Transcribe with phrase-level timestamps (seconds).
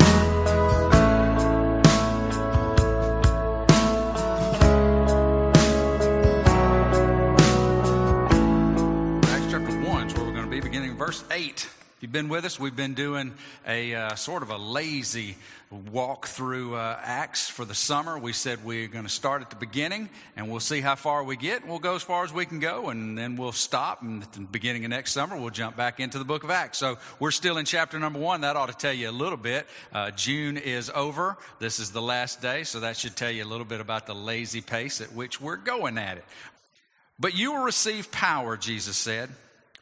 [12.11, 13.33] You've been with us, we've been doing
[13.69, 15.37] a uh, sort of a lazy
[15.93, 18.19] walk through uh, Acts for the summer.
[18.19, 21.37] We said we're going to start at the beginning and we'll see how far we
[21.37, 21.65] get.
[21.65, 24.03] We'll go as far as we can go and then we'll stop.
[24.03, 26.79] And at the beginning of next summer, we'll jump back into the book of Acts.
[26.79, 28.41] So we're still in chapter number one.
[28.41, 29.69] That ought to tell you a little bit.
[29.93, 31.37] Uh, June is over.
[31.61, 32.65] This is the last day.
[32.65, 35.55] So that should tell you a little bit about the lazy pace at which we're
[35.55, 36.25] going at it.
[37.21, 39.31] But you will receive power, Jesus said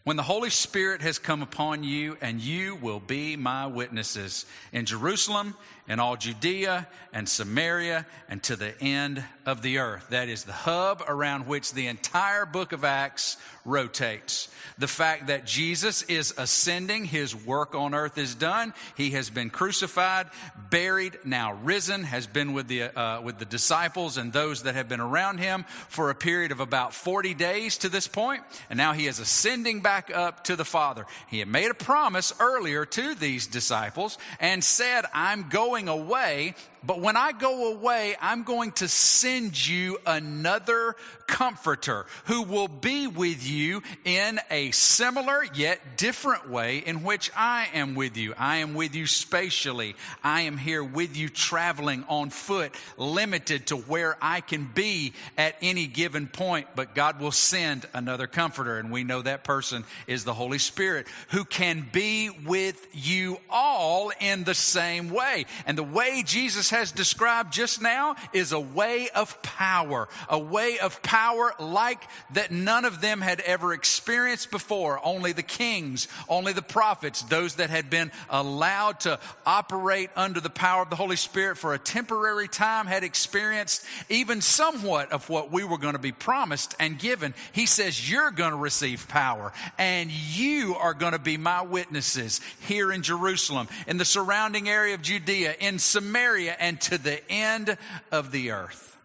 [0.09, 4.47] when the Holy Spirit has come upon you, and you will be my witnesses.
[4.73, 5.55] In Jerusalem
[5.89, 10.09] and all Judea and Samaria and to the end of the earth.
[10.11, 14.49] That is the hub around which the entire book of Acts rotates.
[14.79, 18.73] The fact that Jesus is ascending, his work on earth is done.
[18.97, 20.29] He has been crucified,
[20.71, 24.89] buried, now risen, has been with the, uh, with the disciples and those that have
[24.89, 28.93] been around him for a period of about 40 days to this point, And now
[28.93, 31.07] he is ascending back up to the Father.
[31.29, 37.01] He had made a promise earlier to these disciples and said, I'm going away but
[37.01, 40.97] when I go away, I'm going to send you another
[41.29, 47.69] comforter who will be with you in a similar yet different way in which I
[47.75, 48.35] am with you.
[48.37, 49.95] I am with you spatially.
[50.25, 55.57] I am here with you traveling on foot, limited to where I can be at
[55.61, 56.67] any given point.
[56.75, 58.79] But God will send another comforter.
[58.79, 64.11] And we know that person is the Holy Spirit who can be with you all
[64.21, 65.45] in the same way.
[65.67, 70.79] And the way Jesus has described just now is a way of power, a way
[70.79, 72.03] of power like
[72.33, 75.01] that none of them had ever experienced before.
[75.05, 80.51] Only the kings, only the prophets, those that had been allowed to operate under the
[80.51, 85.51] power of the Holy Spirit for a temporary time had experienced even somewhat of what
[85.51, 87.35] we were going to be promised and given.
[87.53, 92.41] He says, You're going to receive power and you are going to be my witnesses
[92.61, 97.77] here in Jerusalem, in the surrounding area of Judea, in Samaria, and to the end
[98.11, 98.97] of the earth.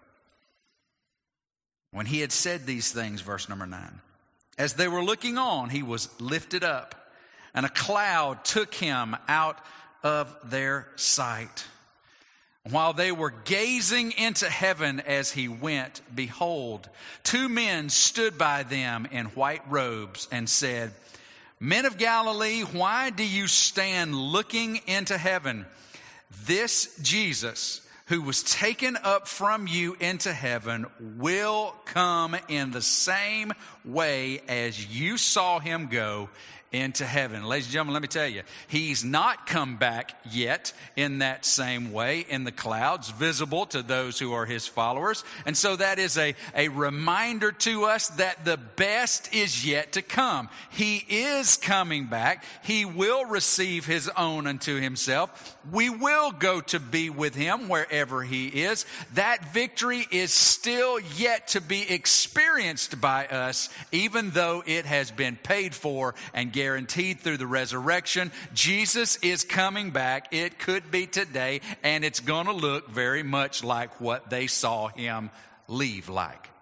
[1.92, 4.02] When he had said these things, verse number nine,
[4.58, 7.12] as they were looking on, he was lifted up,
[7.54, 9.60] and a cloud took him out
[10.04, 11.66] of their sight.
[12.70, 16.90] While they were gazing into heaven as he went, behold,
[17.24, 20.94] two men stood by them in white robes and said,
[21.60, 25.66] Men of Galilee, why do you stand looking into heaven?
[26.46, 33.54] This Jesus who was taken up from you into heaven will come in the same
[33.86, 36.30] way as you saw him go
[36.74, 37.46] into heaven.
[37.46, 41.94] Ladies and gentlemen, let me tell you, he's not come back yet in that same
[41.94, 45.24] way in the clouds, visible to those who are his followers.
[45.46, 50.02] And so that is a, a reminder to us that the best is yet to
[50.02, 50.50] come.
[50.72, 52.44] He is coming back.
[52.64, 55.56] He will receive his own unto himself.
[55.72, 58.88] We will go to be with him wherever he is.
[59.14, 65.36] That victory is still yet to be experienced by us, even though it has been
[65.36, 68.32] paid for and guaranteed guaranteed through the resurrection.
[68.54, 70.34] Jesus is coming back.
[70.34, 74.88] It could be today, and it's going to look very much like what they saw
[74.88, 75.30] him
[75.68, 76.53] leave like.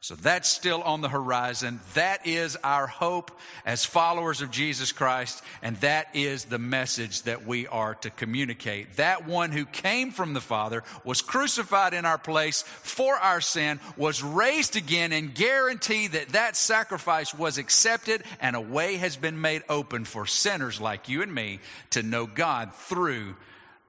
[0.00, 1.80] So that's still on the horizon.
[1.94, 3.36] That is our hope
[3.66, 8.96] as followers of Jesus Christ, and that is the message that we are to communicate.
[8.96, 13.80] That one who came from the Father, was crucified in our place for our sin,
[13.96, 19.40] was raised again, and guarantee that that sacrifice was accepted, and a way has been
[19.40, 21.58] made open for sinners like you and me
[21.90, 23.34] to know God through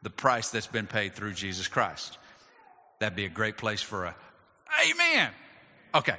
[0.01, 2.17] the price that's been paid through Jesus Christ.
[2.97, 4.15] That'd be a great place for a
[4.89, 5.29] Amen.
[5.93, 6.15] Okay.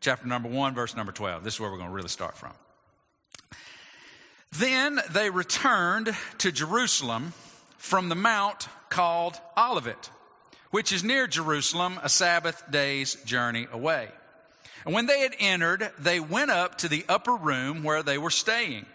[0.00, 1.44] Chapter number one, verse number 12.
[1.44, 2.52] This is where we're going to really start from.
[4.52, 7.32] Then they returned to Jerusalem
[7.78, 10.10] from the mount called Olivet,
[10.70, 14.08] which is near Jerusalem, a Sabbath day's journey away.
[14.84, 18.30] And when they had entered, they went up to the upper room where they were
[18.30, 18.86] staying.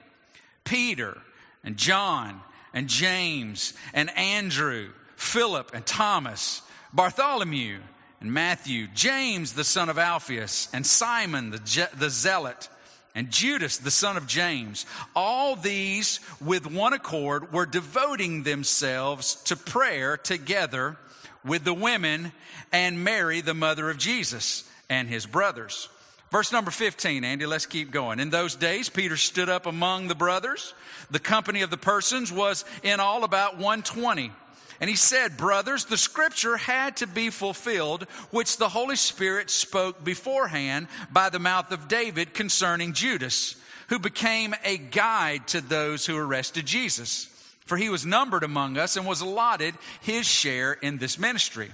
[0.63, 1.17] Peter
[1.63, 2.41] and John
[2.73, 6.61] and James and Andrew, Philip and Thomas,
[6.93, 7.79] Bartholomew,
[8.19, 12.69] and Matthew, James the son of Alphaeus, and Simon the, Je- the zealot,
[13.13, 14.85] and Judas, the son of James.
[15.15, 20.97] All these, with one accord, were devoting themselves to prayer together
[21.43, 22.31] with the women
[22.71, 25.89] and Mary, the mother of Jesus, and his brothers.
[26.31, 28.19] Verse number 15, Andy, let's keep going.
[28.19, 30.73] In those days, Peter stood up among the brothers.
[31.09, 34.31] The company of the persons was in all about 120.
[34.79, 40.03] And he said, Brothers, the scripture had to be fulfilled, which the Holy Spirit spoke
[40.03, 43.55] beforehand by the mouth of David concerning Judas,
[43.89, 47.25] who became a guide to those who arrested Jesus.
[47.65, 51.71] For he was numbered among us and was allotted his share in this ministry.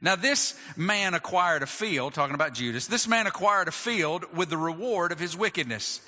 [0.00, 4.50] Now, this man acquired a field, talking about Judas, this man acquired a field with
[4.50, 6.00] the reward of his wickedness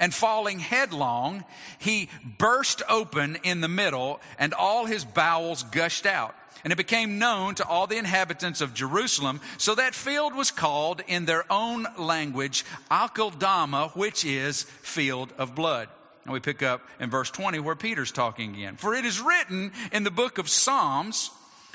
[0.00, 1.44] and falling headlong,
[1.78, 2.08] he
[2.38, 6.34] burst open in the middle, and all his bowels gushed out.
[6.64, 9.40] And it became known to all the inhabitants of Jerusalem.
[9.58, 15.88] So that field was called in their own language Akeldama, which is field of blood.
[16.24, 18.76] And we pick up in verse 20 where Peter's talking again.
[18.76, 21.30] For it is written in the book of Psalms,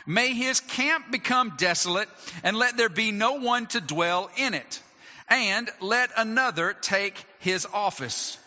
[0.06, 2.10] May his camp become desolate,
[2.44, 4.82] and let there be no one to dwell in it
[5.28, 8.38] and let another take his office.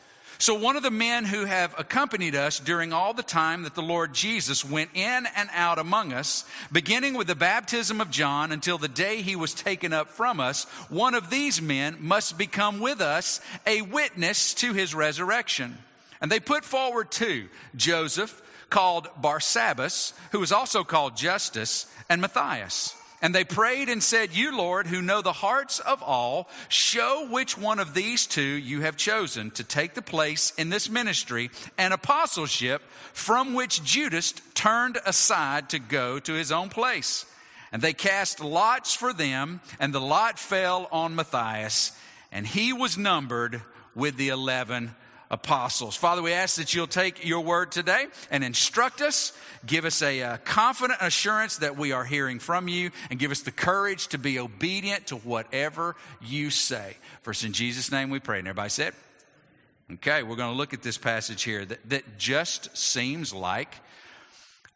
[0.40, 3.82] So, one of the men who have accompanied us during all the time that the
[3.82, 8.76] Lord Jesus went in and out among us, beginning with the baptism of John until
[8.76, 13.00] the day he was taken up from us, one of these men must become with
[13.00, 15.78] us a witness to his resurrection.
[16.20, 22.94] And they put forward two Joseph, called Barsabbas, who was also called Justus, and Matthias.
[23.20, 27.58] And they prayed and said, You, Lord, who know the hearts of all, show which
[27.58, 31.92] one of these two you have chosen to take the place in this ministry and
[31.92, 32.82] apostleship
[33.12, 37.26] from which Judas turned aside to go to his own place.
[37.72, 41.92] And they cast lots for them, and the lot fell on Matthias,
[42.30, 43.62] and he was numbered
[43.94, 44.94] with the eleven
[45.30, 45.96] apostles.
[45.96, 49.32] Father, we ask that you'll take your word today and instruct us,
[49.66, 53.40] give us a uh, confident assurance that we are hearing from you, and give us
[53.40, 56.96] the courage to be obedient to whatever you say.
[57.22, 58.38] First, in Jesus' name we pray.
[58.38, 58.94] And everybody said,
[59.90, 63.74] Okay, we're going to look at this passage here that, that just seems like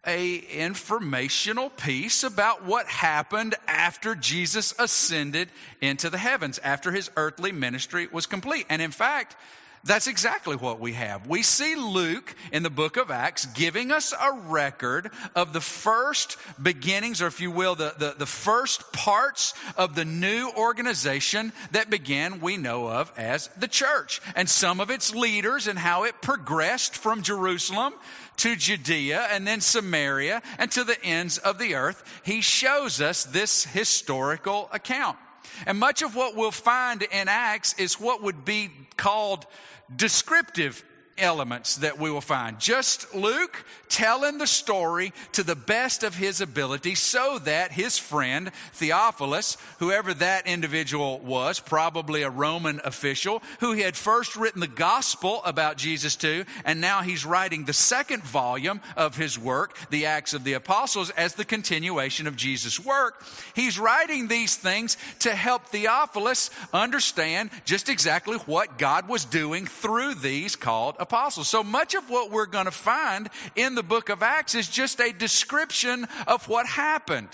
[0.06, 5.49] a informational piece about what happened after Jesus ascended
[5.81, 8.66] into the heavens, after his earthly ministry was complete.
[8.69, 9.37] And in fact,
[9.84, 11.26] that's exactly what we have.
[11.26, 16.37] We see Luke in the book of Acts giving us a record of the first
[16.62, 21.90] beginnings, or if you will, the, the, the, first parts of the new organization that
[21.90, 26.23] began, we know of as the church, and some of its leaders and how it
[26.23, 27.94] progressed from Jerusalem
[28.37, 32.20] to Judea and then Samaria and to the ends of the earth.
[32.25, 35.19] He shows us this historical account.
[35.67, 39.46] And much of what we'll find in Acts is what would be called
[39.97, 40.85] descriptive
[41.19, 42.59] elements that we will find.
[42.59, 48.50] Just Luke telling the story to the best of his ability so that his friend
[48.73, 54.67] Theophilus, whoever that individual was, probably a Roman official, who he had first written the
[54.67, 60.06] gospel about Jesus to, and now he's writing the second volume of his work, the
[60.06, 63.23] Acts of the Apostles, as the continuation of Jesus' work.
[63.55, 70.14] He's writing these things to help Theophilus understand just exactly what God was doing through
[70.14, 71.49] these called apostles.
[71.49, 75.00] So much of what we're going to find in the book of Acts is just
[75.00, 77.28] a description of what happened.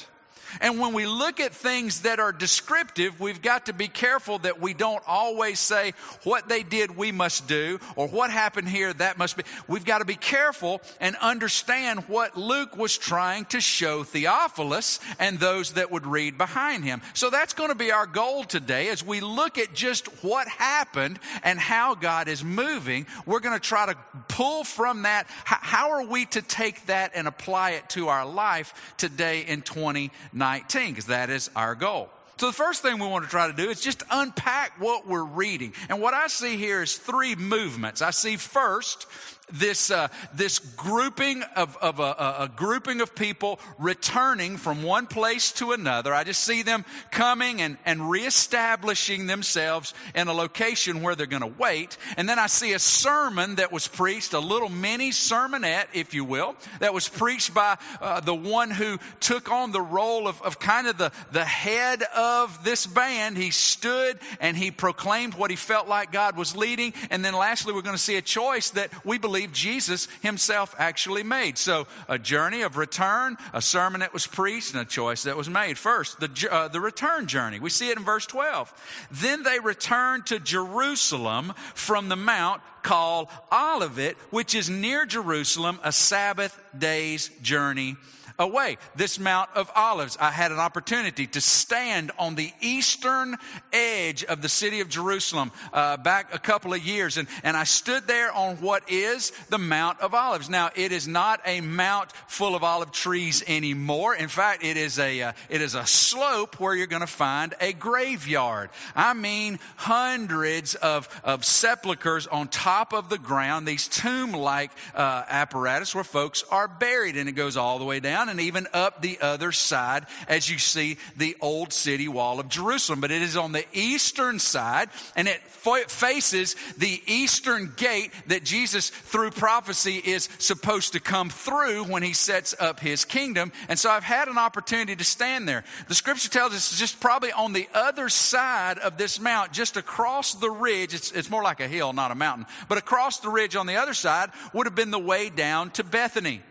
[0.61, 4.61] And when we look at things that are descriptive, we've got to be careful that
[4.61, 5.93] we don't always say
[6.25, 9.43] what they did we must do or what happened here that must be.
[9.67, 15.39] We've got to be careful and understand what Luke was trying to show Theophilus and
[15.39, 17.03] those that would read behind him.
[17.15, 21.19] So that's going to be our goal today as we look at just what happened
[21.43, 23.07] and how God is moving.
[23.27, 23.97] We're going to try to
[24.29, 25.27] pull from that.
[25.45, 30.38] How are we to take that and apply it to our life today in 2019?
[30.39, 32.09] 19, because that is our goal.
[32.39, 35.25] So the first thing we want to try to do is just unpack what we're
[35.25, 35.73] reading.
[35.89, 38.01] And what I see here is three movements.
[38.01, 39.07] I see first
[39.53, 45.53] this, uh, this grouping of, of a, a, grouping of people returning from one place
[45.53, 46.15] to another.
[46.15, 51.43] I just see them coming and, and reestablishing themselves in a location where they're going
[51.43, 51.97] to wait.
[52.17, 56.25] And then I see a sermon that was preached, a little mini sermonette, if you
[56.25, 60.59] will, that was preached by uh, the one who took on the role of, of
[60.59, 63.37] kind of the, the head of this band.
[63.37, 66.93] He stood and he proclaimed what he felt like God was leading.
[67.11, 70.75] And then lastly, we're going to see a choice that we believe believe Jesus himself
[70.79, 71.57] actually made.
[71.59, 75.49] So a journey of return, a sermon that was preached, and a choice that was
[75.49, 75.79] made.
[75.79, 77.61] First, the, uh, the return journey.
[77.61, 79.07] We see it in verse 12.
[79.13, 85.93] Then they returned to Jerusalem from the mount called Olivet, which is near Jerusalem, a
[85.93, 87.97] Sabbath day's journey
[88.39, 88.79] away.
[88.95, 93.37] This Mount of Olives, I had an opportunity to stand on the eastern
[93.73, 97.65] edge of the city of Jerusalem uh, back a couple of years, and, and I
[97.65, 100.49] stood there on what is the Mount of Olives.
[100.49, 104.15] Now, it is not a mount full of olive trees anymore.
[104.15, 107.55] In fact, it is a uh, it is a slope where you're going to find
[107.61, 108.71] a graveyard.
[108.95, 113.67] I mean, hundreds of of sepulchres on top of the ground.
[113.67, 118.28] These tomb-like uh, apparatus where folks are buried, and it goes all the way down
[118.29, 123.01] and even up the other side as you see the old city wall of Jerusalem.
[123.01, 128.91] But it is on the eastern side and it faces the eastern gate that Jesus,
[128.91, 133.53] through prophecy, is supposed to come through when he sets up his kingdom.
[133.69, 135.65] And so I've had an opportunity to stand there.
[135.89, 139.77] The scripture tells us it's just probably on the other side of this mount, just
[139.77, 140.95] across the ridge.
[140.95, 142.47] It's, it's more like a hill, not a mountain.
[142.69, 145.85] But across the ridge on the other side would have been the way down to
[145.85, 146.43] Bethany.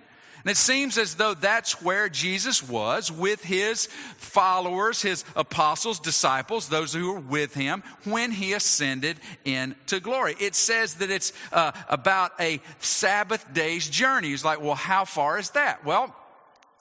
[0.43, 6.69] And it seems as though that's where Jesus was with his followers, his apostles, disciples,
[6.69, 10.35] those who were with him when he ascended into glory.
[10.39, 14.29] It says that it's uh, about a Sabbath day's journey.
[14.29, 15.83] He's like, well, how far is that?
[15.83, 16.15] Well,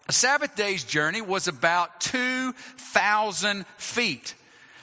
[0.09, 4.35] a Sabbath day's journey was about 2,000 feet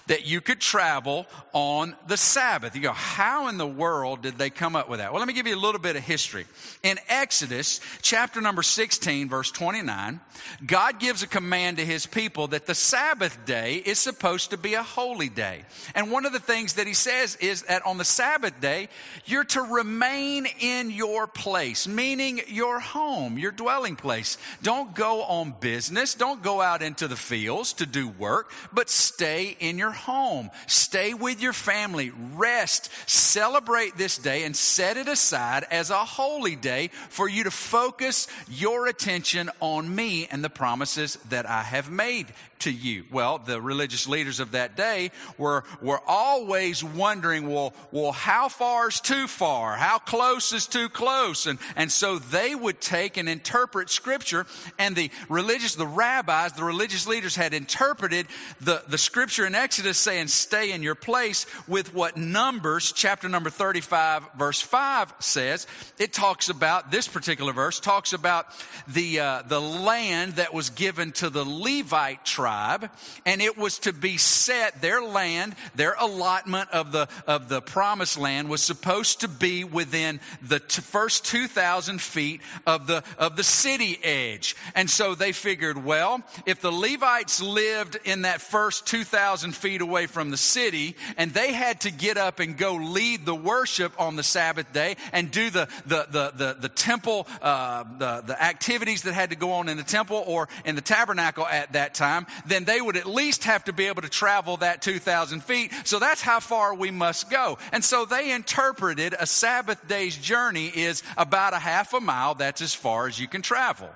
[0.07, 2.75] that you could travel on the Sabbath.
[2.75, 5.12] You go, how in the world did they come up with that?
[5.12, 6.45] Well, let me give you a little bit of history.
[6.83, 10.19] In Exodus chapter number 16, verse 29,
[10.65, 14.74] God gives a command to his people that the Sabbath day is supposed to be
[14.74, 15.63] a holy day.
[15.95, 18.89] And one of the things that he says is that on the Sabbath day,
[19.25, 24.38] you're to remain in your place, meaning your home, your dwelling place.
[24.62, 26.15] Don't go on business.
[26.15, 30.51] Don't go out into the fields to do work, but stay in your home.
[30.67, 32.12] Stay with your family.
[32.35, 32.89] Rest.
[33.09, 38.27] Celebrate this day and set it aside as a holy day for you to focus
[38.50, 42.27] your attention on me and the promises that I have made
[42.63, 43.03] to you?
[43.12, 48.88] Well, the religious leaders of that day were, were always wondering, well, well, how far
[48.88, 49.75] is too far?
[49.75, 51.46] How close is too close?
[51.46, 54.46] And, and so they would take and interpret scripture
[54.79, 58.27] and the religious, the rabbis, the religious leaders had interpreted
[58.62, 63.50] the, the scripture in Exodus saying, stay in your place with what Numbers chapter number
[63.50, 65.67] 35 verse 5 says.
[66.00, 68.46] It talks about, this particular verse talks about
[68.88, 72.89] the, uh, the land that was given to the Levite tribe tribe,
[73.25, 78.17] and it was to be set, their land, their allotment of the, of the promised
[78.17, 83.43] land was supposed to be within the t- first 2,000 feet of the, of the
[83.43, 84.55] city edge.
[84.75, 90.05] And so they figured, well, if the Levites lived in that first 2,000 feet away
[90.05, 94.15] from the city, and they had to get up and go lead the worship on
[94.15, 99.03] the Sabbath day and do the, the, the, the, the temple, uh, the, the activities
[99.03, 102.27] that had to go on in the temple or in the tabernacle at that time,
[102.46, 105.72] then they would at least have to be able to travel that 2,000 feet.
[105.84, 107.58] So that's how far we must go.
[107.72, 112.36] And so they interpreted a Sabbath day's journey is about a half a mile.
[112.36, 113.90] That's as far as you can travel.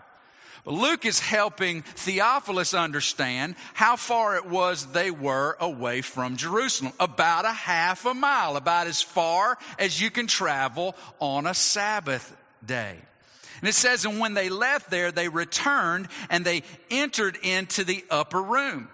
[0.67, 6.91] Luke is helping Theophilus understand how far it was they were away from Jerusalem.
[7.00, 12.36] About a half a mile, about as far as you can travel on a Sabbath
[12.65, 12.98] day.
[13.61, 18.03] And it says, and when they left there, they returned and they entered into the
[18.09, 18.89] upper room.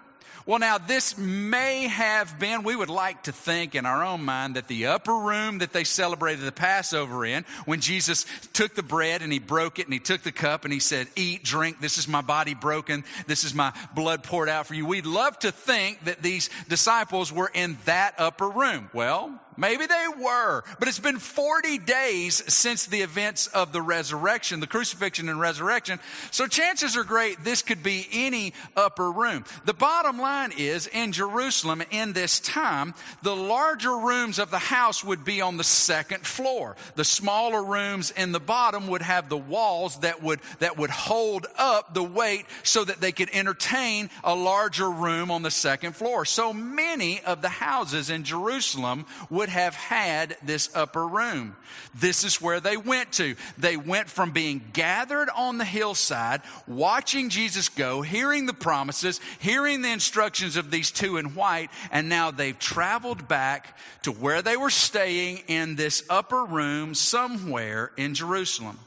[0.46, 4.56] Well, now this may have been, we would like to think in our own mind
[4.56, 9.22] that the upper room that they celebrated the Passover in, when Jesus took the bread
[9.22, 11.96] and he broke it and he took the cup and he said, eat, drink, this
[11.96, 14.84] is my body broken, this is my blood poured out for you.
[14.84, 18.90] We'd love to think that these disciples were in that upper room.
[18.92, 24.60] Well, Maybe they were, but it's been 40 days since the events of the resurrection,
[24.60, 26.00] the crucifixion and resurrection.
[26.30, 29.44] So chances are great this could be any upper room.
[29.64, 35.04] The bottom line is in Jerusalem in this time, the larger rooms of the house
[35.04, 36.76] would be on the second floor.
[36.96, 41.46] The smaller rooms in the bottom would have the walls that would, that would hold
[41.56, 46.24] up the weight so that they could entertain a larger room on the second floor.
[46.24, 51.54] So many of the houses in Jerusalem would would have had this upper room.
[51.94, 53.34] This is where they went to.
[53.58, 59.82] They went from being gathered on the hillside, watching Jesus go, hearing the promises, hearing
[59.82, 64.56] the instructions of these two in white, and now they've traveled back to where they
[64.56, 68.78] were staying in this upper room somewhere in Jerusalem.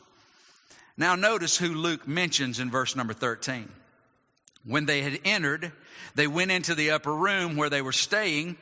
[0.98, 3.70] Now, notice who Luke mentions in verse number 13.
[4.66, 5.72] When they had entered,
[6.16, 8.58] they went into the upper room where they were staying,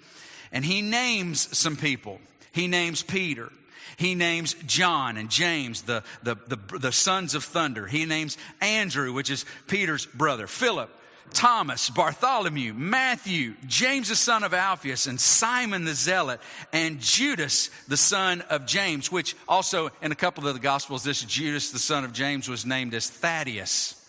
[0.52, 2.20] and he names some people.
[2.52, 3.52] He names Peter.
[3.98, 7.88] He names John and James, the, the, the, the, sons of thunder.
[7.88, 10.90] He names Andrew, which is Peter's brother, Philip,
[11.34, 16.40] Thomas, Bartholomew, Matthew, James the son of Alphaeus, and Simon the Zealot,
[16.74, 21.22] and Judas the son of James, which also in a couple of the Gospels, this
[21.22, 24.02] Judas the son of James was named as Thaddeus.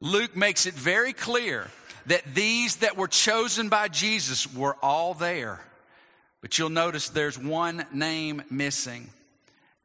[0.00, 1.70] Luke makes it very clear
[2.06, 5.60] that these that were chosen by Jesus were all there.
[6.40, 9.08] But you'll notice there's one name missing.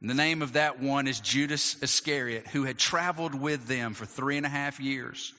[0.02, 4.06] And the name of that one is Judas Iscariot, who had traveled with them for
[4.06, 5.34] three and a half years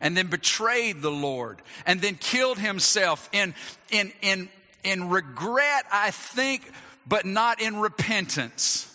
[0.00, 3.54] and then betrayed the Lord and then killed himself in,
[3.90, 4.48] in, in,
[4.84, 6.70] in regret, I think,
[7.06, 8.92] but not in repentance.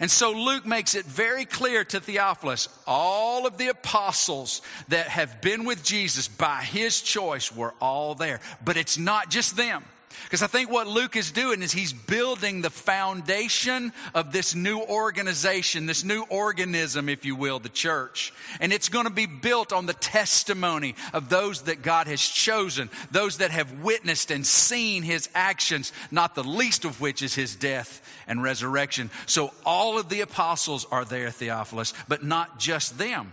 [0.00, 5.40] And so Luke makes it very clear to Theophilus all of the apostles that have
[5.40, 8.40] been with Jesus by his choice were all there.
[8.64, 9.84] But it's not just them.
[10.24, 14.80] Because I think what Luke is doing is he's building the foundation of this new
[14.80, 18.32] organization, this new organism, if you will, the church.
[18.60, 22.90] And it's going to be built on the testimony of those that God has chosen,
[23.10, 27.56] those that have witnessed and seen his actions, not the least of which is his
[27.56, 29.10] death and resurrection.
[29.26, 33.32] So all of the apostles are there, Theophilus, but not just them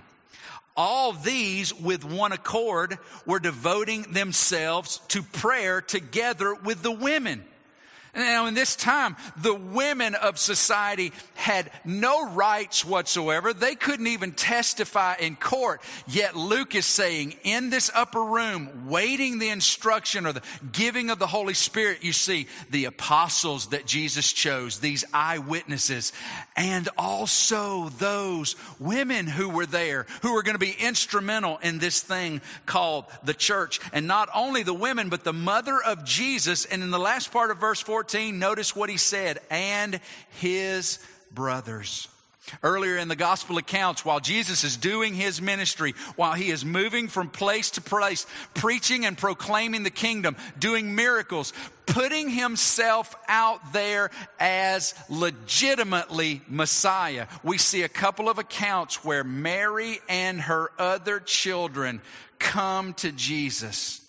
[0.75, 7.43] all these with one accord were devoting themselves to prayer together with the women.
[8.15, 13.53] Now, in this time, the women of society had no rights whatsoever.
[13.53, 15.81] They couldn't even testify in court.
[16.07, 20.41] Yet Luke is saying, in this upper room, waiting the instruction or the
[20.71, 26.13] giving of the Holy Spirit, you see the apostles that Jesus chose, these eyewitnesses,
[26.55, 32.01] and also those women who were there, who were going to be instrumental in this
[32.01, 33.81] thing called the church.
[33.91, 36.63] And not only the women, but the mother of Jesus.
[36.63, 39.99] And in the last part of verse 14, 14, notice what he said, and
[40.39, 40.99] his
[41.31, 42.07] brothers.
[42.61, 47.07] Earlier in the gospel accounts, while Jesus is doing his ministry, while he is moving
[47.07, 51.51] from place to place, preaching and proclaiming the kingdom, doing miracles,
[51.87, 57.25] putting himself out there as legitimately Messiah.
[57.41, 62.01] We see a couple of accounts where Mary and her other children
[62.37, 64.04] come to Jesus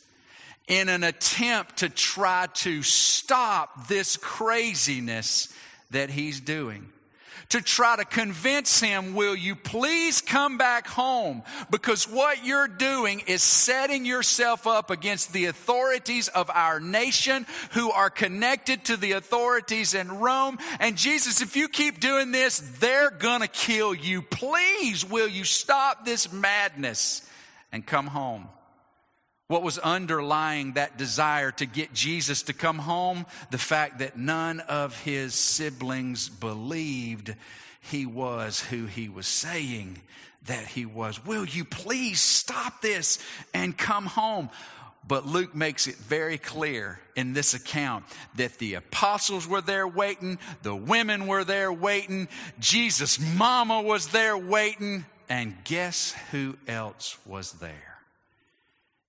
[0.66, 5.52] in an attempt to try to stop this craziness
[5.90, 6.90] that he's doing.
[7.50, 11.44] To try to convince him, will you please come back home?
[11.70, 17.92] Because what you're doing is setting yourself up against the authorities of our nation who
[17.92, 20.58] are connected to the authorities in Rome.
[20.80, 24.22] And Jesus, if you keep doing this, they're gonna kill you.
[24.22, 27.22] Please, will you stop this madness
[27.70, 28.48] and come home?
[29.48, 33.26] What was underlying that desire to get Jesus to come home?
[33.50, 37.34] The fact that none of his siblings believed
[37.80, 40.00] he was who he was saying
[40.46, 41.24] that he was.
[41.24, 43.18] Will you please stop this
[43.54, 44.50] and come home?
[45.06, 48.04] But Luke makes it very clear in this account
[48.34, 52.26] that the apostles were there waiting, the women were there waiting,
[52.58, 57.95] Jesus' mama was there waiting, and guess who else was there?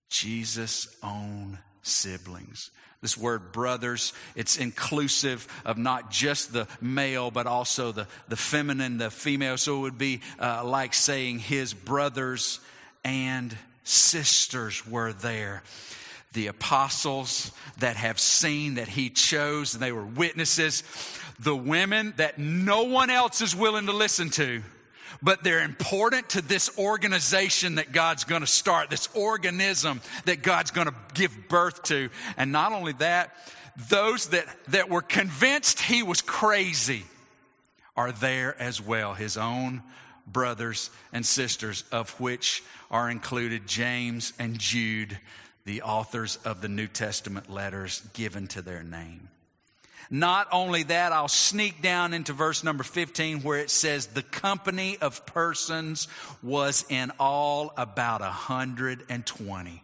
[0.10, 2.72] Jesus' own siblings.
[3.02, 8.98] This word brothers, it's inclusive of not just the male, but also the, the feminine,
[8.98, 9.58] the female.
[9.58, 12.60] So it would be uh, like saying his brothers
[13.04, 15.62] and sisters were there.
[16.34, 20.84] The apostles that have seen that he chose, and they were witnesses.
[21.40, 24.64] The women that no one else is willing to listen to
[25.22, 30.72] but they're important to this organization that God's going to start, this organism that God's
[30.72, 32.10] going to give birth to.
[32.38, 33.36] And not only that,
[33.90, 37.04] those that, that were convinced he was crazy
[37.96, 39.82] are there as well, his own
[40.28, 45.18] brothers and sisters, of which are included James and Jude,
[45.66, 49.30] the authors of the New Testament letters given to their name.
[50.10, 54.98] Not only that, I'll sneak down into verse number 15 where it says the company
[55.02, 56.08] of persons
[56.42, 59.84] was in all about 120.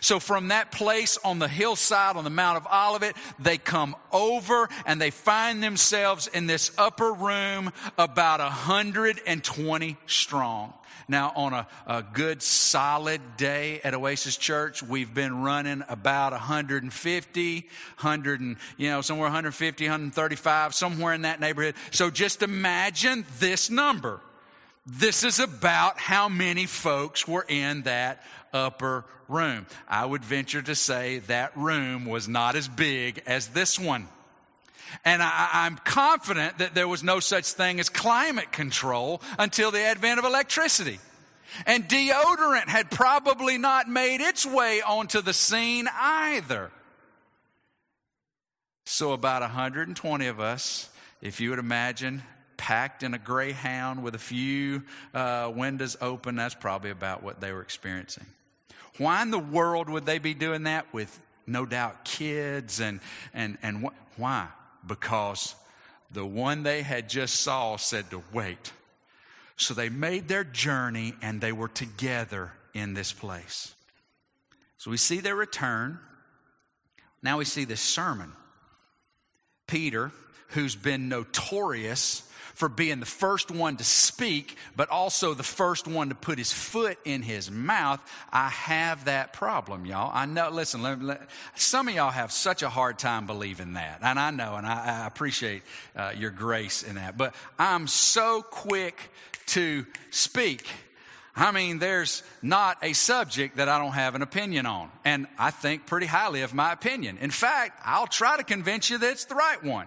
[0.00, 4.68] So from that place on the hillside on the Mount of Olivet, they come over
[4.86, 10.74] and they find themselves in this upper room about 120 strong.
[11.08, 17.54] Now, on a, a, good solid day at Oasis Church, we've been running about 150,
[17.60, 21.74] 100 and, you know, somewhere 150, 135, somewhere in that neighborhood.
[21.90, 24.20] So just imagine this number.
[24.84, 29.66] This is about how many folks were in that upper room.
[29.88, 34.08] I would venture to say that room was not as big as this one.
[35.04, 39.80] And I, am confident that there was no such thing as climate control until the
[39.80, 40.98] advent of electricity.
[41.64, 46.70] And deodorant had probably not made its way onto the scene either.
[48.84, 50.90] So, about 120 of us,
[51.20, 52.22] if you would imagine,
[52.56, 54.82] packed in a Greyhound with a few
[55.14, 58.26] uh, windows open, that's probably about what they were experiencing.
[58.98, 63.00] Why in the world would they be doing that with no doubt kids and,
[63.32, 64.48] and, and wh- why?
[64.86, 65.54] Because
[66.10, 68.72] the one they had just saw said to wait.
[69.56, 73.74] So they made their journey and they were together in this place.
[74.78, 75.98] So we see their return.
[77.22, 78.32] Now we see this sermon.
[79.66, 80.10] Peter,
[80.48, 86.08] who's been notorious for being the first one to speak, but also the first one
[86.10, 88.00] to put his foot in his mouth.
[88.32, 90.10] I have that problem, y'all.
[90.12, 94.00] I know, listen, let, let, some of y'all have such a hard time believing that.
[94.02, 95.62] And I know, and I, I appreciate
[95.96, 97.16] uh, your grace in that.
[97.16, 99.10] But I'm so quick
[99.46, 100.68] to speak.
[101.34, 104.90] I mean, there's not a subject that I don't have an opinion on.
[105.04, 107.18] And I think pretty highly of my opinion.
[107.20, 109.86] In fact, I'll try to convince you that it's the right one.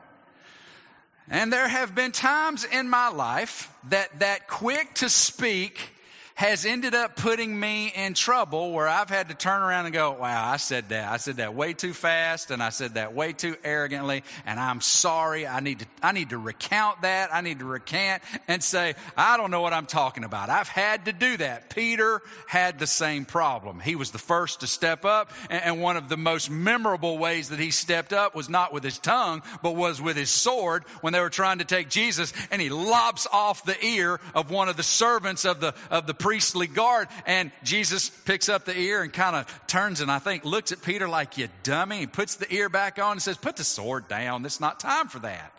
[1.30, 5.95] And there have been times in my life that that quick to speak
[6.36, 10.12] has ended up putting me in trouble where I've had to turn around and go,
[10.12, 11.10] wow, I said that.
[11.10, 14.82] I said that way too fast and I said that way too arrogantly and I'm
[14.82, 15.48] sorry.
[15.48, 17.34] I need to, I need to recount that.
[17.34, 20.50] I need to recant and say, I don't know what I'm talking about.
[20.50, 21.70] I've had to do that.
[21.70, 23.80] Peter had the same problem.
[23.80, 27.60] He was the first to step up and one of the most memorable ways that
[27.60, 31.22] he stepped up was not with his tongue, but was with his sword when they
[31.22, 34.84] were trying to take Jesus and he lops off the ear of one of the
[34.84, 37.08] servants of the, of the priestly guard.
[37.28, 40.82] And Jesus picks up the ear and kind of turns and I think looks at
[40.82, 42.00] Peter like, you dummy.
[42.00, 44.44] He puts the ear back on and says, put the sword down.
[44.44, 45.54] It's not time for that.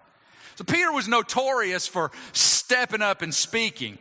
[0.57, 3.99] So Peter was notorious for stepping up and speaking.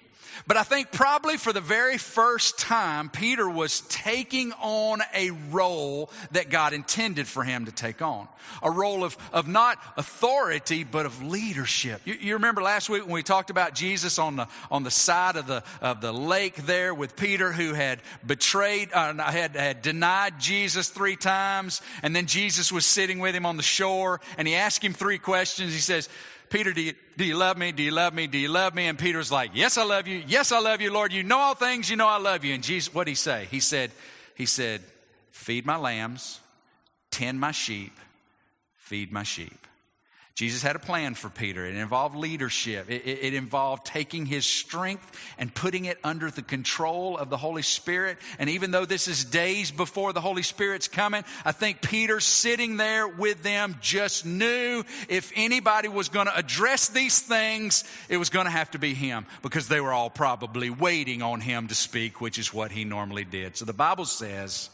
[0.47, 6.11] But I think probably for the very first time, Peter was taking on a role
[6.31, 8.27] that God intended for him to take on.
[8.61, 12.01] A role of, of not authority, but of leadership.
[12.05, 15.35] You, you remember last week when we talked about Jesus on the, on the side
[15.35, 20.39] of the, of the lake there with Peter who had betrayed, uh, had, had denied
[20.39, 21.81] Jesus three times.
[22.03, 25.17] And then Jesus was sitting with him on the shore and he asked him three
[25.17, 25.73] questions.
[25.73, 26.09] He says,
[26.49, 27.71] Peter, do you, do you love me?
[27.71, 28.27] Do you love me?
[28.27, 28.88] Do you love me?
[28.88, 30.23] And Peter's like, Yes, I love you.
[30.27, 31.12] Yes, I love you, Lord.
[31.12, 31.89] You know all things.
[31.89, 32.53] You know I love you.
[32.53, 33.47] And Jesus, what did he say?
[33.49, 33.91] He said,
[34.36, 34.81] He said,
[35.31, 36.39] Feed my lambs,
[37.12, 37.93] tend my sheep,
[38.77, 39.67] feed my sheep.
[40.35, 41.65] Jesus had a plan for Peter.
[41.65, 42.89] It involved leadership.
[42.89, 47.37] It, it, it, involved taking his strength and putting it under the control of the
[47.37, 48.17] Holy Spirit.
[48.37, 52.75] And even though this is days before the Holy Spirit's coming, I think Peter sitting
[52.75, 58.29] there with them just knew if anybody was going to address these things, it was
[58.29, 61.75] going to have to be him because they were all probably waiting on him to
[61.75, 63.55] speak, which is what he normally did.
[63.55, 64.69] So the Bible says,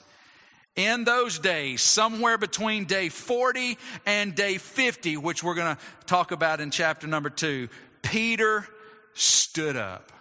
[0.75, 6.31] in those days, somewhere between day 40 and day 50, which we're going to talk
[6.31, 7.67] about in chapter number two,
[8.01, 8.65] Peter
[9.13, 10.11] stood up.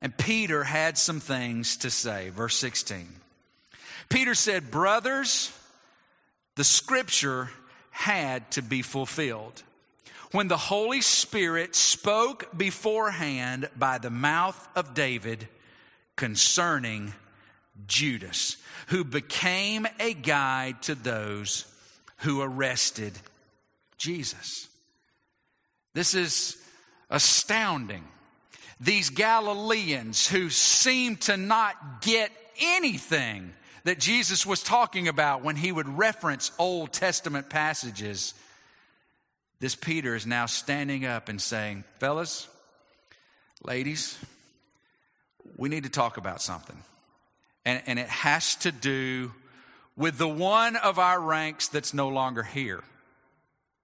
[0.00, 2.30] And Peter had some things to say.
[2.30, 3.08] Verse 16.
[4.08, 5.52] Peter said, Brothers,
[6.54, 7.50] the scripture
[7.90, 9.62] had to be fulfilled.
[10.30, 15.48] When the Holy Spirit spoke beforehand by the mouth of David
[16.16, 17.14] concerning
[17.86, 18.56] Judas,
[18.88, 21.64] who became a guide to those
[22.18, 23.12] who arrested
[23.96, 24.68] Jesus.
[25.94, 26.56] This is
[27.10, 28.04] astounding.
[28.80, 33.52] These Galileans who seem to not get anything
[33.84, 38.34] that Jesus was talking about when he would reference Old Testament passages.
[39.60, 42.48] This Peter is now standing up and saying, Fellas,
[43.62, 44.18] ladies,
[45.56, 46.76] we need to talk about something
[47.68, 49.32] and, and it has to do
[49.94, 52.82] with the one of our ranks that's no longer here.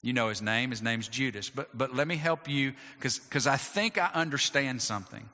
[0.01, 1.51] You know his name, his name's Judas.
[1.51, 5.29] But, but let me help you because I think I understand something.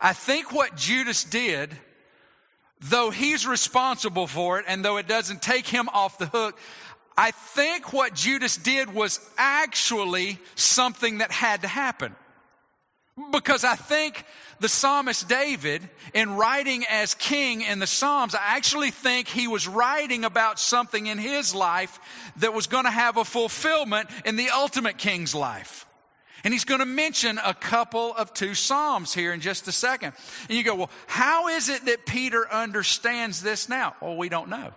[0.00, 1.76] I think what Judas did,
[2.80, 6.58] though he's responsible for it and though it doesn't take him off the hook,
[7.18, 12.16] I think what Judas did was actually something that had to happen.
[13.30, 14.24] Because I think
[14.60, 15.82] the psalmist David,
[16.14, 21.06] in writing as king in the Psalms, I actually think he was writing about something
[21.06, 21.98] in his life
[22.36, 25.84] that was going to have a fulfillment in the ultimate king's life.
[26.42, 30.14] And he's going to mention a couple of two Psalms here in just a second.
[30.48, 33.94] And you go, well, how is it that Peter understands this now?
[34.00, 34.72] Well, we don't know.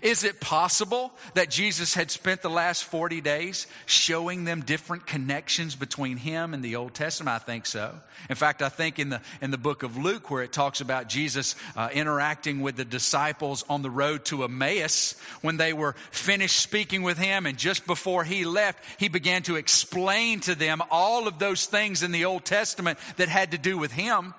[0.00, 5.74] Is it possible that Jesus had spent the last 40 days showing them different connections
[5.74, 7.34] between him and the Old Testament?
[7.34, 7.94] I think so.
[8.30, 11.08] In fact, I think in the, in the book of Luke, where it talks about
[11.08, 16.60] Jesus uh, interacting with the disciples on the road to Emmaus, when they were finished
[16.60, 21.28] speaking with him, and just before he left, he began to explain to them all
[21.28, 24.34] of those things in the Old Testament that had to do with him.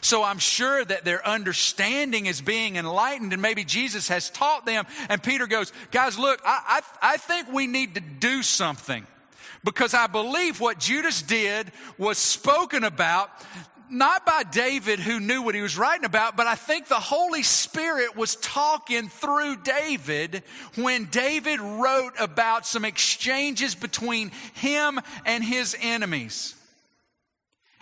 [0.00, 4.86] So I'm sure that their understanding is being enlightened and maybe Jesus has taught them.
[5.08, 9.06] And Peter goes, guys, look, I, I, I think we need to do something
[9.64, 13.30] because I believe what Judas did was spoken about
[13.90, 17.42] not by David who knew what he was writing about, but I think the Holy
[17.42, 20.42] Spirit was talking through David
[20.74, 26.54] when David wrote about some exchanges between him and his enemies.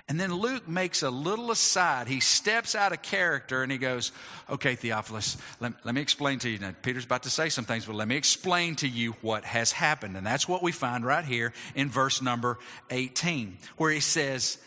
[0.09, 2.07] And then Luke makes a little aside.
[2.07, 4.13] He steps out of character and he goes,
[4.49, 6.59] Okay, Theophilus, let, let me explain to you.
[6.61, 9.73] Now, Peter's about to say some things, but let me explain to you what has
[9.73, 10.17] happened.
[10.17, 12.59] And that's what we find right here in verse number
[12.91, 14.59] 18, where he says,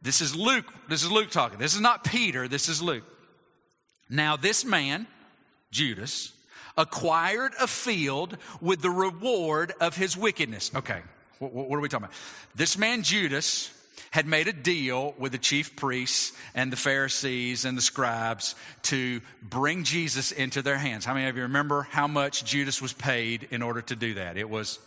[0.00, 0.72] This is Luke.
[0.88, 1.58] This is Luke talking.
[1.58, 2.48] This is not Peter.
[2.48, 3.04] This is Luke.
[4.08, 5.06] Now, this man,
[5.70, 6.32] Judas,
[6.78, 10.70] acquired a field with the reward of his wickedness.
[10.74, 11.02] Okay,
[11.38, 12.16] what, what are we talking about?
[12.54, 13.70] This man, Judas,
[14.16, 19.20] had made a deal with the chief priests and the Pharisees and the scribes to
[19.42, 21.04] bring Jesus into their hands.
[21.04, 24.38] How many of you remember how much Judas was paid in order to do that?
[24.38, 24.78] It was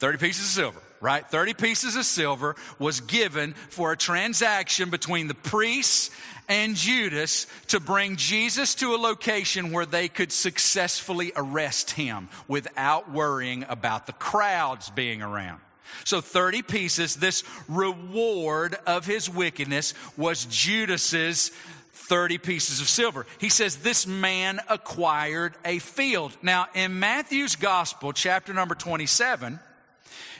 [0.00, 1.24] 30 pieces of silver, right?
[1.24, 6.10] 30 pieces of silver was given for a transaction between the priests
[6.48, 13.12] and Judas to bring Jesus to a location where they could successfully arrest him without
[13.12, 15.60] worrying about the crowds being around.
[16.04, 21.50] So 30 pieces, this reward of his wickedness was Judas's
[21.92, 23.26] 30 pieces of silver.
[23.38, 26.36] He says this man acquired a field.
[26.42, 29.60] Now in Matthew's gospel, chapter number 27,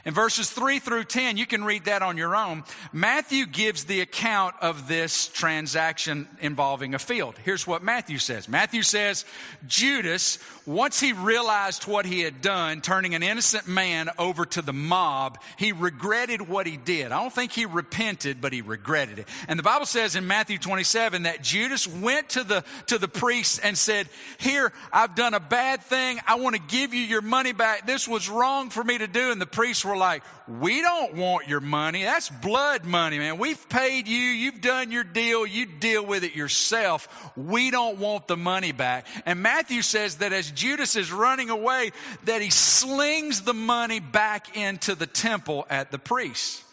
[0.04, 2.64] in verses 3 through 10, you can read that on your own.
[2.92, 7.36] Matthew gives the account of this transaction involving a field.
[7.44, 9.24] Here's what Matthew says Matthew says,
[9.66, 14.72] Judas, once he realized what he had done, turning an innocent man over to the
[14.72, 17.12] mob, he regretted what he did.
[17.12, 19.28] I don't think he repented, but he regretted it.
[19.48, 23.60] And the Bible says in Matthew 27 that Judas went to the, to the priest
[23.62, 26.20] and said, Here, I've done a bad thing.
[26.26, 27.86] I want to give you your money back.
[27.86, 29.32] This was wrong for me to do.
[29.32, 32.02] And the priests were like, we don't want your money.
[32.02, 33.38] That's blood money, man.
[33.38, 34.18] We've paid you.
[34.18, 35.46] You've done your deal.
[35.46, 37.32] You deal with it yourself.
[37.36, 39.06] We don't want the money back.
[39.24, 41.92] And Matthew says that as Judas is running away,
[42.24, 46.64] that he slings the money back into the temple at the priests.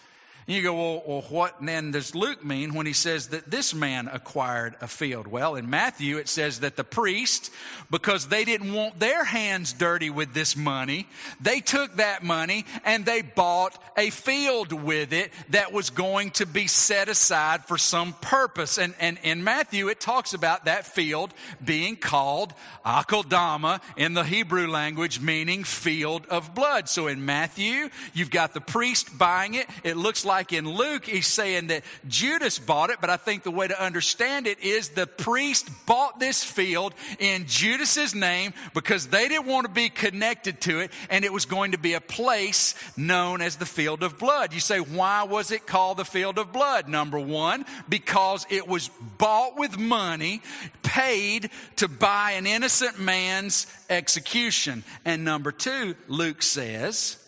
[0.50, 4.10] You go, well, well, what then does Luke mean when he says that this man
[4.12, 5.28] acquired a field?
[5.28, 7.52] Well, in Matthew, it says that the priest,
[7.92, 11.08] because they didn't want their hands dirty with this money,
[11.40, 16.48] they took that money and they bought a field with it that was going to
[16.48, 18.80] be set aside for some purpose.
[18.80, 21.32] And, and in Matthew, it talks about that field
[21.64, 26.90] being called Akeldama in the Hebrew language, meaning field of blood.
[26.90, 29.68] So in Matthew, you've got the priest buying it.
[29.84, 33.44] It looks like like in Luke, he's saying that Judas bought it, but I think
[33.44, 39.08] the way to understand it is the priest bought this field in Judas's name because
[39.08, 42.00] they didn't want to be connected to it, and it was going to be a
[42.00, 44.54] place known as the field of blood.
[44.54, 46.88] You say, why was it called the field of blood?
[46.88, 50.42] Number one, because it was bought with money,
[50.84, 54.86] paid to buy an innocent man's execution.
[55.04, 57.19] And number two, Luke says,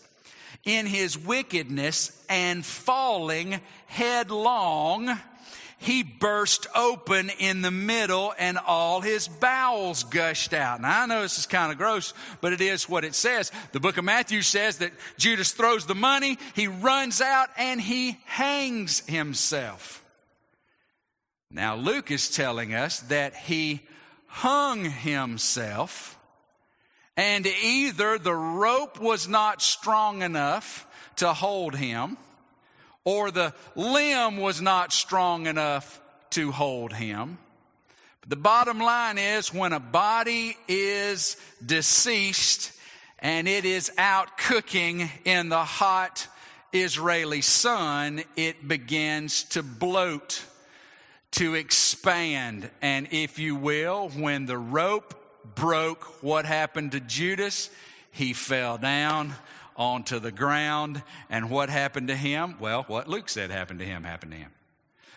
[0.64, 5.18] in his wickedness and falling headlong,
[5.78, 10.80] he burst open in the middle and all his bowels gushed out.
[10.80, 13.52] Now I know this is kind of gross, but it is what it says.
[13.72, 18.20] The book of Matthew says that Judas throws the money, he runs out and he
[18.26, 20.04] hangs himself.
[21.50, 23.82] Now Luke is telling us that he
[24.28, 26.16] hung himself
[27.18, 32.18] and either the rope was not strong enough to hold him,
[33.04, 37.38] or the limb was not strong enough to hold him.
[38.22, 42.72] But The bottom line is when a body is deceased
[43.20, 46.28] and it is out cooking in the hot
[46.72, 50.46] Israeli sun, it begins to bloat,
[51.32, 52.70] to expand.
[52.82, 55.21] And if you will, when the rope
[55.56, 57.70] broke, what happened to Judas?
[58.12, 59.34] He fell down
[59.76, 61.02] onto the ground.
[61.30, 62.56] And what happened to him?
[62.60, 64.52] Well, what Luke said happened to him happened to him.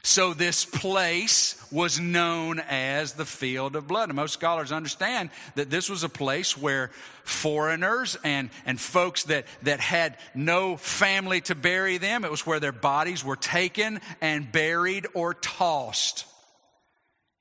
[0.06, 4.10] So this place was known as the field of blood.
[4.10, 6.90] And most scholars understand that this was a place where
[7.22, 12.60] foreigners and, and folks that, that had no family to bury them, it was where
[12.60, 16.26] their bodies were taken and buried or tossed.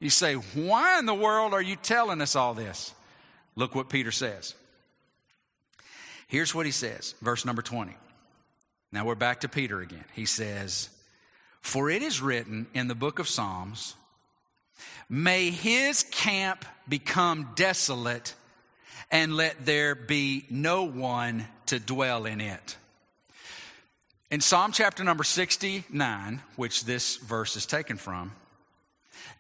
[0.04, 2.94] You say, why in the world are you telling us all this?
[3.56, 4.54] Look what Peter says.
[6.28, 7.96] Here's what he says, verse number 20.
[8.92, 10.04] Now we're back to Peter again.
[10.14, 10.90] He says,
[11.62, 13.96] For it is written in the book of Psalms,
[15.08, 18.34] May his camp become desolate,
[19.10, 22.76] and let there be no one to dwell in it.
[24.30, 28.34] In Psalm chapter number 69, which this verse is taken from,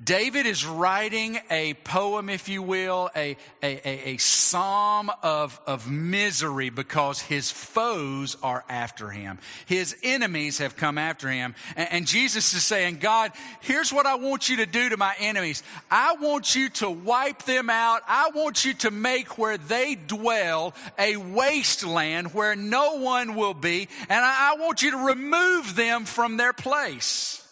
[0.03, 5.89] David is writing a poem, if you will, a, a, a, a, psalm of, of
[5.89, 9.39] misery because his foes are after him.
[9.65, 11.55] His enemies have come after him.
[11.75, 15.15] And, and Jesus is saying, God, here's what I want you to do to my
[15.19, 15.63] enemies.
[15.89, 18.01] I want you to wipe them out.
[18.07, 23.87] I want you to make where they dwell a wasteland where no one will be.
[24.09, 27.42] And I, I want you to remove them from their place.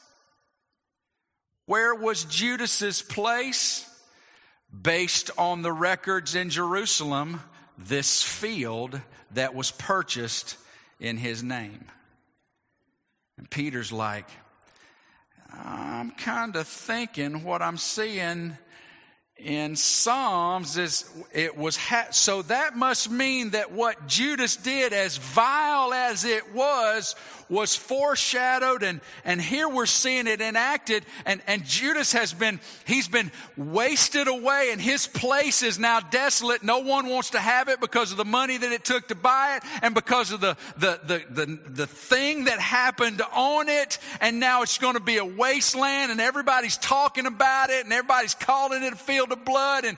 [1.72, 3.90] Where was Judas's place?
[4.74, 7.40] Based on the records in Jerusalem,
[7.78, 9.00] this field
[9.36, 10.58] that was purchased
[11.00, 11.86] in his name.
[13.38, 14.28] And Peter's like,
[15.50, 18.58] I'm kind of thinking what I'm seeing
[19.38, 25.16] in Psalms is it was ha- so that must mean that what Judas did, as
[25.16, 27.16] vile as it was,
[27.52, 33.10] was foreshadowed and, and here we're seeing it enacted and, and Judas has been, he's
[33.10, 36.64] been wasted away and his place is now desolate.
[36.64, 39.58] No one wants to have it because of the money that it took to buy
[39.58, 44.00] it and because of the, the, the, the, the thing that happened on it.
[44.22, 48.34] And now it's going to be a wasteland and everybody's talking about it and everybody's
[48.34, 49.98] calling it a field of blood and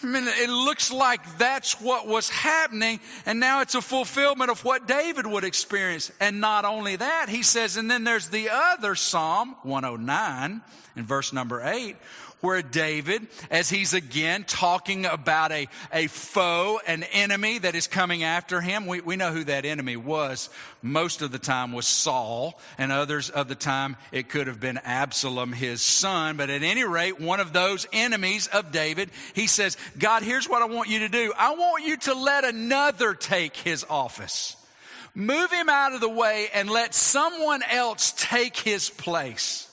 [0.00, 4.64] I mean, it looks like that's what was happening, and now it's a fulfillment of
[4.64, 6.12] what David would experience.
[6.20, 10.62] And not only that, he says, and then there's the other Psalm 109
[10.94, 11.96] in verse number 8,
[12.40, 18.22] where David, as he's again talking about a, a foe, an enemy that is coming
[18.22, 20.48] after him, we, we know who that enemy was.
[20.80, 24.78] Most of the time was Saul, and others of the time it could have been
[24.78, 26.36] Absalom, his son.
[26.36, 30.62] But at any rate, one of those enemies of David, he says, God, here's what
[30.62, 31.32] I want you to do.
[31.36, 34.56] I want you to let another take his office.
[35.14, 39.68] Move him out of the way and let someone else take his place.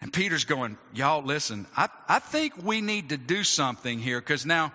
[0.00, 4.44] And Peter's going, Y'all, listen, I, I think we need to do something here because
[4.44, 4.72] now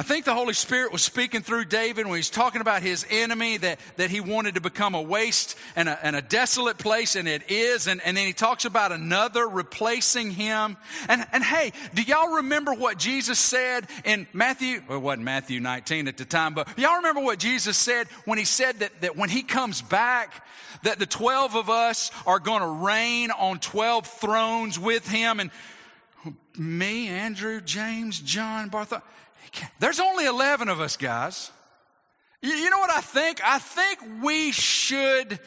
[0.00, 3.58] I think the Holy Spirit was speaking through David when he's talking about his enemy
[3.58, 7.28] that, that he wanted to become a waste and a, and a desolate place, and
[7.28, 7.86] it is.
[7.86, 10.78] And, and then he talks about another replacing him.
[11.06, 14.80] And, and hey, do y'all remember what Jesus said in Matthew?
[14.88, 18.38] Well, it wasn't Matthew 19 at the time, but y'all remember what Jesus said when
[18.38, 20.46] he said that, that when he comes back,
[20.82, 25.40] that the 12 of us are going to reign on 12 thrones with him.
[25.40, 25.50] And
[26.56, 29.04] me, Andrew, James, John, Bartholomew.
[29.78, 31.50] There's only 11 of us, guys.
[32.42, 33.40] You know what I think?
[33.44, 35.38] I think we should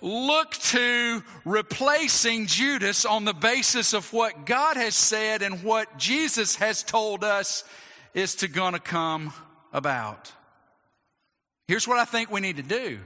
[0.00, 6.56] look to replacing Judas on the basis of what God has said and what Jesus
[6.56, 7.64] has told us
[8.14, 9.32] is to gonna come
[9.72, 10.32] about.
[11.66, 13.00] Here's what I think we need to do.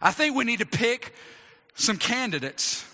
[0.00, 1.14] I think we need to pick
[1.74, 2.84] some candidates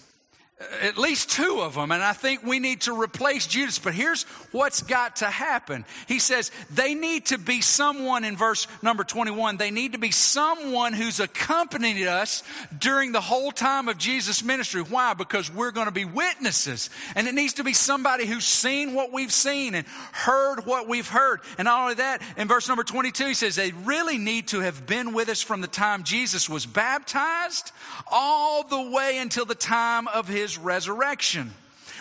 [0.83, 3.79] at least two of them, and I think we need to replace Judas.
[3.79, 5.85] But here's what's got to happen.
[6.07, 9.57] He says they need to be someone in verse number 21.
[9.57, 12.43] They need to be someone who's accompanied us
[12.79, 14.83] during the whole time of Jesus' ministry.
[14.83, 15.15] Why?
[15.15, 16.91] Because we're going to be witnesses.
[17.15, 21.09] And it needs to be somebody who's seen what we've seen and heard what we've
[21.09, 21.41] heard.
[21.59, 24.87] And not only that, in verse number 22, he says they really need to have
[24.87, 27.73] been with us from the time Jesus was baptized
[28.11, 31.53] all the way until the time of his his resurrection.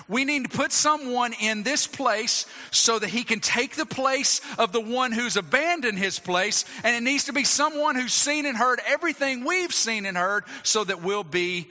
[0.08, 4.42] We need to put someone in this place so that he can take the place
[4.58, 6.66] of the one who's abandoned his place.
[6.84, 10.44] And it needs to be someone who's seen and heard everything we've seen and heard
[10.64, 11.70] so that we'll be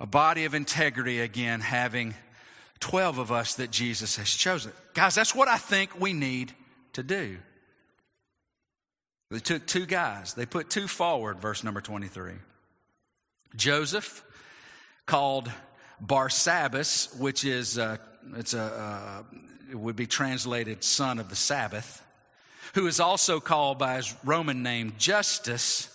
[0.00, 2.14] a body of integrity again, having
[2.80, 4.72] 12 of us that Jesus has chosen.
[4.94, 6.52] Guys, that's what I think we need
[6.94, 7.38] to do.
[9.30, 12.32] They took two guys, they put two forward, verse number 23.
[13.56, 14.24] Joseph,
[15.06, 15.50] called
[16.04, 17.96] Barsabbas, which is, uh,
[18.36, 19.22] it's a, uh,
[19.70, 22.04] it would be translated son of the Sabbath,
[22.74, 25.88] who is also called by his Roman name Justus,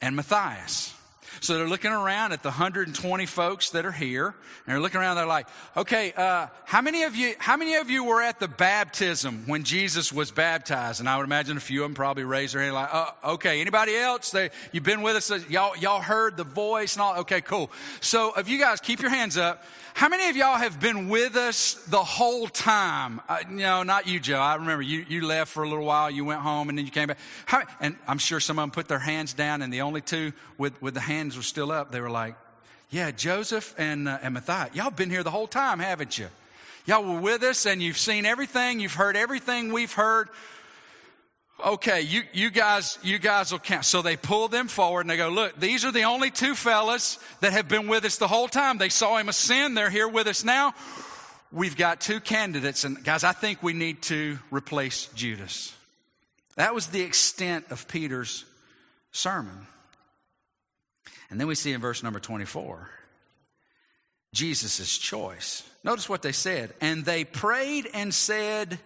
[0.00, 0.95] and Matthias.
[1.40, 4.34] So they're looking around at the 120 folks that are here, and
[4.66, 5.16] they're looking around.
[5.16, 7.34] They're like, "Okay, uh, how many of you?
[7.38, 11.24] How many of you were at the baptism when Jesus was baptized?" And I would
[11.24, 14.30] imagine a few of them probably raised their hand, like, uh, "Okay, anybody else?
[14.30, 15.48] They, you've been with us?
[15.48, 17.16] Y'all, y'all heard the voice and all?
[17.18, 17.70] Okay, cool.
[18.00, 19.64] So, if you guys keep your hands up,
[19.96, 23.18] how many of y'all have been with us the whole time?
[23.30, 24.38] Uh, you know, not you, Joe.
[24.38, 26.90] I remember you, you left for a little while, you went home, and then you
[26.90, 27.16] came back.
[27.46, 30.34] How, and I'm sure some of them put their hands down, and the only two
[30.58, 32.34] with, with the hands were still up, they were like,
[32.90, 36.28] Yeah, Joseph and, uh, and Matthias, y'all been here the whole time, haven't you?
[36.84, 40.28] Y'all were with us, and you've seen everything, you've heard everything we've heard
[41.64, 43.84] okay, you, you guys, you guys will count.
[43.84, 47.18] So they pull them forward and they go, look, these are the only two fellas
[47.40, 48.78] that have been with us the whole time.
[48.78, 49.76] They saw him ascend.
[49.76, 50.74] They're here with us now.
[51.52, 52.84] We've got two candidates.
[52.84, 55.74] And guys, I think we need to replace Judas.
[56.56, 58.44] That was the extent of Peter's
[59.12, 59.66] sermon.
[61.30, 62.88] And then we see in verse number 24,
[64.32, 65.62] Jesus' choice.
[65.82, 66.74] Notice what they said.
[66.80, 68.78] And they prayed and said,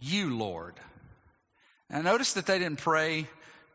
[0.00, 0.74] You, Lord.
[1.90, 3.26] Now, notice that they didn't pray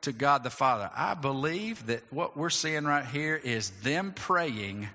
[0.01, 0.89] to God the Father.
[0.95, 4.89] I believe that what we're seeing right here is them praying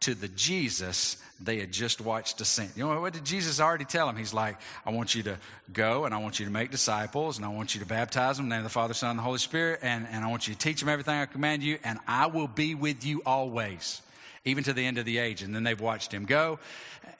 [0.00, 2.70] to the Jesus they had just watched ascend.
[2.76, 4.16] You know, what did Jesus already tell them?
[4.16, 4.56] He's like,
[4.86, 5.38] I want you to
[5.72, 8.46] go and I want you to make disciples and I want you to baptize them
[8.46, 10.46] in the name of the Father, Son, and the Holy Spirit, and, and I want
[10.46, 14.02] you to teach them everything I command you, and I will be with you always,
[14.44, 15.42] even to the end of the age.
[15.42, 16.58] And then they've watched him go.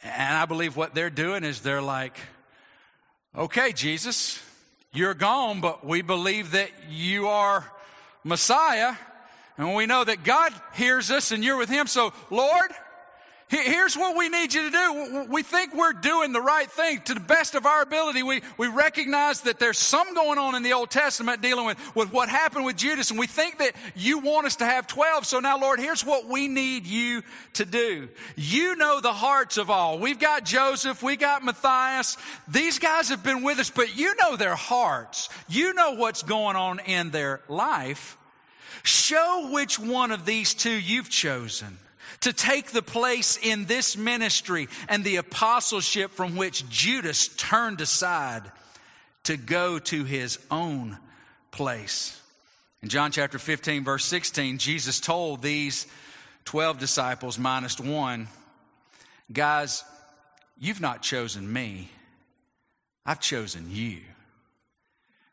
[0.05, 2.17] And I believe what they're doing is they're like,
[3.37, 4.43] okay, Jesus,
[4.93, 7.71] you're gone, but we believe that you are
[8.25, 8.95] Messiah.
[9.59, 11.87] And we know that God hears us and you're with Him.
[11.87, 12.71] So, Lord,
[13.53, 15.27] Here's what we need you to do.
[15.29, 18.23] We think we're doing the right thing to the best of our ability.
[18.23, 22.11] We, we recognize that there's some going on in the Old Testament dealing with, with
[22.15, 25.27] what happened with Judas, and we think that you want us to have 12.
[25.27, 27.23] So now, Lord, here's what we need you
[27.53, 28.09] to do.
[28.37, 29.99] You know the hearts of all.
[29.99, 32.17] We've got Joseph, we got Matthias.
[32.49, 35.29] These guys have been with us, but you know their hearts.
[35.51, 38.17] You know what's going on in their life.
[38.83, 41.77] Show which one of these two you've chosen
[42.23, 48.51] to take the place in this ministry and the apostleship from which Judas turned aside
[49.25, 50.99] to go to his own
[51.51, 52.21] place.
[52.83, 55.87] In John chapter 15, verse 16, Jesus told these
[56.45, 58.27] 12 disciples, minus one,
[59.33, 59.85] guys,
[60.59, 61.89] you've not chosen me,
[63.07, 63.99] I've chosen you.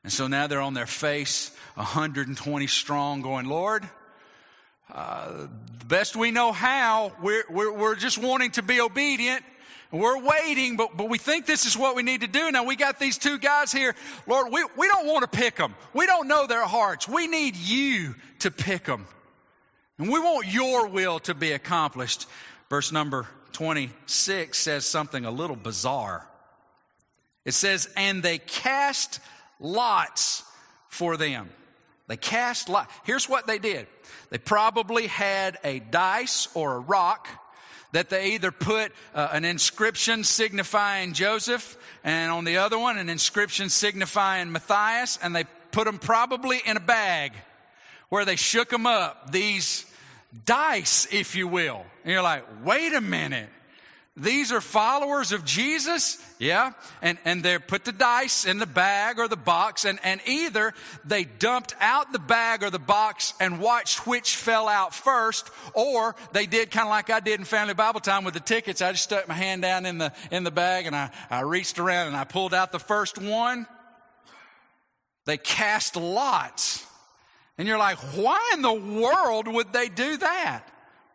[0.03, 3.87] And so now they're on their face, 120 strong, going, Lord,
[4.93, 5.47] uh,
[5.79, 9.43] the best we know how, we're, we're, we're just wanting to be obedient.
[9.91, 12.51] We're waiting, but, but we think this is what we need to do.
[12.51, 13.95] Now we got these two guys here.
[14.27, 15.73] Lord, we, we don't want to pick them.
[15.93, 17.07] We don't know their hearts.
[17.07, 19.07] We need you to pick them.
[19.97, 22.27] And we want your will to be accomplished.
[22.69, 26.27] Verse number 26 says something a little bizarre.
[27.45, 29.19] It says, and they cast
[29.59, 30.43] lots
[30.87, 31.49] for them.
[32.09, 32.91] They cast lots.
[33.03, 33.85] Here's what they did.
[34.31, 37.27] They probably had a dice or a rock
[37.91, 43.09] that they either put uh, an inscription signifying Joseph and on the other one an
[43.09, 47.33] inscription signifying Matthias and they put them probably in a bag
[48.09, 49.31] where they shook them up.
[49.31, 49.85] These
[50.45, 51.85] dice, if you will.
[52.03, 53.49] And you're like, wait a minute.
[54.19, 56.23] These are followers of Jesus?
[56.39, 56.73] Yeah.
[57.01, 60.73] And, and they put the dice in the bag or the box and, and either
[61.05, 66.15] they dumped out the bag or the box and watched which fell out first or
[66.33, 68.81] they did kind of like I did in family Bible time with the tickets.
[68.81, 71.79] I just stuck my hand down in the, in the bag and I, I reached
[71.79, 73.67] around and I pulled out the first one.
[75.25, 76.85] They cast lots.
[77.57, 80.63] And you're like, why in the world would they do that?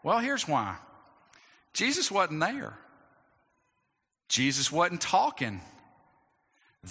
[0.02, 0.76] Well, here's why.
[1.74, 2.78] Jesus wasn't there.
[4.28, 5.60] Jesus wasn't talking.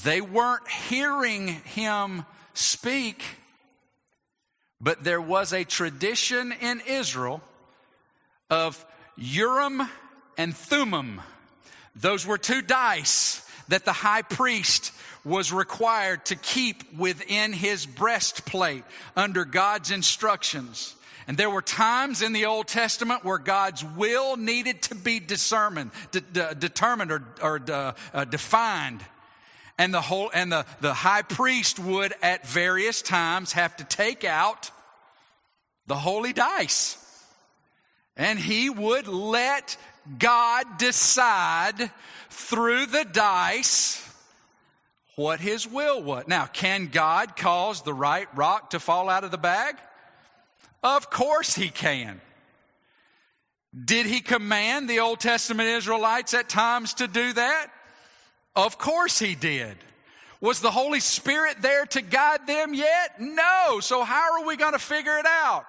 [0.04, 3.24] They weren't hearing him speak,
[4.82, 7.42] but there was a tradition in Israel
[8.50, 8.86] of
[9.18, 9.82] Urim
[10.38, 11.22] and Thummim.
[11.96, 14.92] Those were two dice that the high priest
[15.24, 18.84] was required to keep within his breastplate
[19.16, 20.96] under God's instructions.
[21.28, 25.91] And there were times in the Old Testament where God's will needed to be determined,
[26.11, 29.03] de- de- determined or, or uh, uh, defined.
[29.78, 34.24] And the whole, and the, the high priest would at various times have to take
[34.24, 34.69] out
[35.88, 36.97] the holy dice.
[38.15, 39.78] And he would let
[40.19, 41.91] God decide
[42.30, 43.99] through the dice
[45.15, 46.26] what his will was.
[46.28, 49.76] Now, can God cause the right rock to fall out of the bag?
[50.84, 52.20] Of course he can.
[53.86, 57.68] Did he command the Old Testament Israelites at times to do that?
[58.56, 59.78] Of course he did.
[60.42, 63.20] Was the Holy Spirit there to guide them yet?
[63.20, 63.80] No.
[63.80, 65.66] So how are we going to figure it out?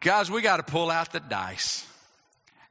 [0.00, 1.84] Guys, we got to pull out the dice.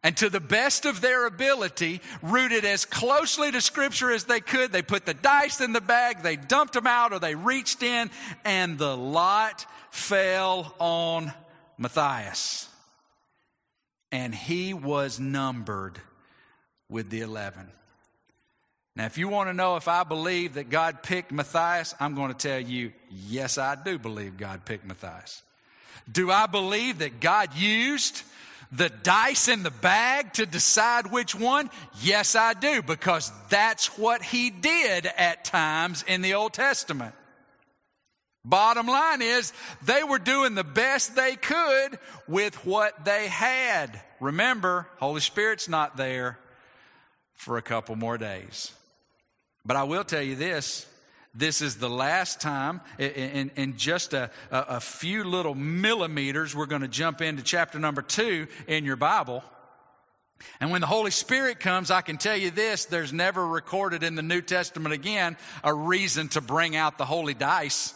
[0.04, 4.72] And to the best of their ability, rooted as closely to Scripture as they could,
[4.72, 8.10] they put the dice in the bag, they dumped them out, or they reached in,
[8.46, 11.34] and the lot fell on
[11.78, 12.70] Matthias.
[14.12, 16.00] And he was numbered
[16.90, 17.68] with the 11.
[18.96, 22.34] Now, if you want to know if I believe that God picked Matthias, I'm going
[22.34, 25.44] to tell you, yes, I do believe God picked Matthias.
[26.12, 28.24] Do I believe that God used
[28.72, 31.70] the dice in the bag to decide which one?
[32.02, 37.14] Yes, I do, because that's what he did at times in the Old Testament.
[38.48, 39.52] Bottom line is,
[39.84, 44.00] they were doing the best they could with what they had.
[44.22, 46.40] Remember, Holy Spirit's not there
[47.36, 48.72] for a couple more days.
[49.66, 50.86] But I will tell you this
[51.36, 56.82] this is the last time, in, in just a, a, few little millimeters, we're going
[56.82, 59.44] to jump into chapter number two in your Bible.
[60.60, 64.16] And when the Holy Spirit comes, I can tell you this there's never recorded in
[64.16, 67.94] the New Testament again a reason to bring out the holy dice.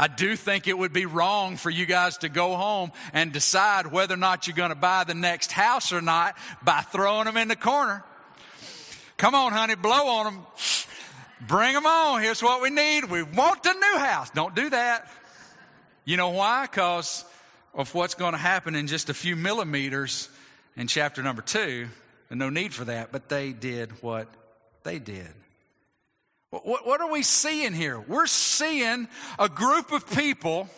[0.00, 3.86] I do think it would be wrong for you guys to go home and decide
[3.86, 7.36] whether or not you're going to buy the next house or not by throwing them
[7.36, 8.02] in the corner.
[9.18, 10.46] Come on, honey, blow on them.
[11.46, 12.22] Bring them on.
[12.22, 13.10] Here's what we need.
[13.10, 14.30] We want a new house.
[14.30, 15.06] Don't do that.
[16.06, 16.62] You know why?
[16.62, 17.26] Because
[17.74, 20.30] of what's going to happen in just a few millimeters
[20.78, 21.88] in chapter number two.
[22.30, 24.28] And no need for that, but they did what
[24.82, 25.34] they did.
[26.50, 28.00] What, what are we seeing here?
[28.00, 30.68] We're seeing a group of people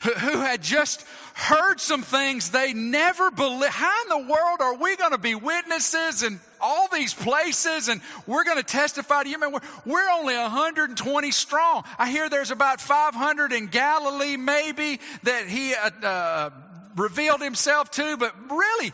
[0.00, 1.04] who had just
[1.34, 3.72] heard some things they never believed.
[3.72, 8.00] How in the world are we going to be witnesses in all these places and
[8.26, 9.38] we're going to testify to you?
[9.40, 11.84] Man, we're, we're only 120 strong.
[11.98, 16.50] I hear there's about 500 in Galilee, maybe, that he uh, uh,
[16.96, 18.92] revealed himself to, but really,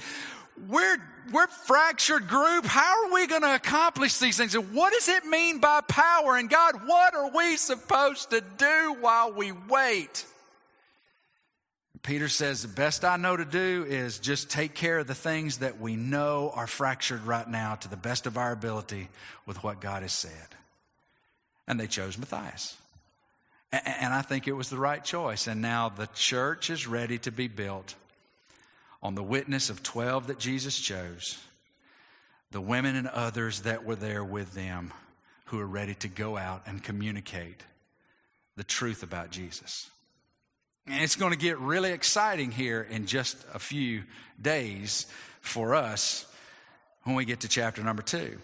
[0.68, 0.96] we're
[1.32, 2.64] we're fractured group.
[2.64, 4.54] How are we going to accomplish these things?
[4.54, 6.36] And what does it mean by power?
[6.36, 10.26] And God, what are we supposed to do while we wait?
[12.02, 15.58] Peter says, The best I know to do is just take care of the things
[15.58, 19.08] that we know are fractured right now to the best of our ability
[19.46, 20.30] with what God has said.
[21.66, 22.76] And they chose Matthias.
[23.72, 25.46] And I think it was the right choice.
[25.46, 27.94] And now the church is ready to be built
[29.04, 31.38] on the witness of 12 that Jesus chose,
[32.50, 34.92] the women and others that were there with them
[35.46, 37.62] who are ready to go out and communicate
[38.56, 39.90] the truth about Jesus.
[40.86, 44.04] And it's going to get really exciting here in just a few
[44.40, 45.06] days
[45.40, 46.26] for us
[47.02, 48.38] when we get to chapter number two.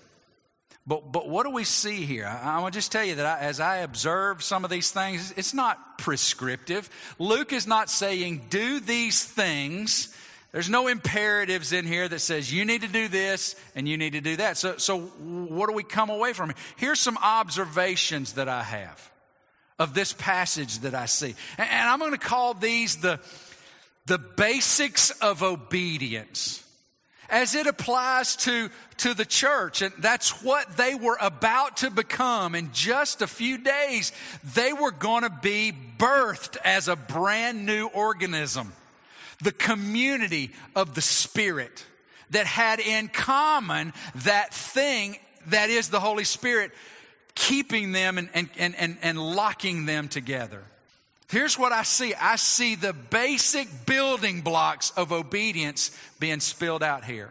[0.86, 2.26] But, but what do we see here?
[2.26, 4.90] I, I want to just tell you that I, as I observe some of these
[4.90, 6.90] things, it's not prescriptive.
[7.18, 10.14] Luke is not saying, do these things.
[10.52, 14.14] There's no imperatives in here that says you need to do this and you need
[14.14, 14.56] to do that.
[14.56, 16.52] So, so what do we come away from?
[16.76, 19.10] Here's some observations that I have
[19.78, 21.34] of this passage that I see.
[21.56, 23.20] And I'm going to call these the,
[24.06, 26.64] the basics of obedience
[27.30, 29.82] as it applies to, to the church.
[29.82, 32.56] And that's what they were about to become.
[32.56, 34.12] In just a few days,
[34.54, 38.72] they were going to be birthed as a brand new organism.
[39.42, 41.84] The community of the Spirit
[42.30, 46.72] that had in common that thing that is the Holy Spirit
[47.34, 50.62] keeping them and, and, and, and, locking them together.
[51.28, 57.04] Here's what I see I see the basic building blocks of obedience being spilled out
[57.04, 57.30] here.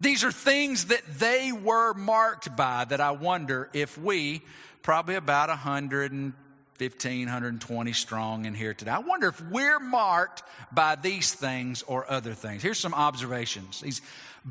[0.00, 4.40] These are things that they were marked by that I wonder if we,
[4.82, 6.34] probably about 115,
[6.80, 12.34] 120 strong in here today, I wonder if we're marked by these things or other
[12.34, 12.62] things.
[12.62, 14.02] Here's some observations, these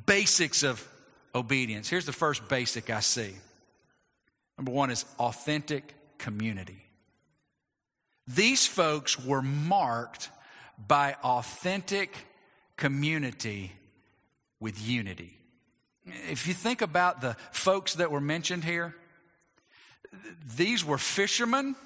[0.05, 0.87] basics of
[1.33, 1.89] obedience.
[1.89, 3.33] Here's the first basic I see
[4.59, 6.83] Number one is authentic community.
[8.27, 10.29] These folks were marked
[10.77, 12.13] by authentic
[12.75, 13.71] community
[14.59, 15.37] with unity.
[16.05, 18.93] If you think about the folks that were mentioned here,
[20.57, 21.77] these were fishermen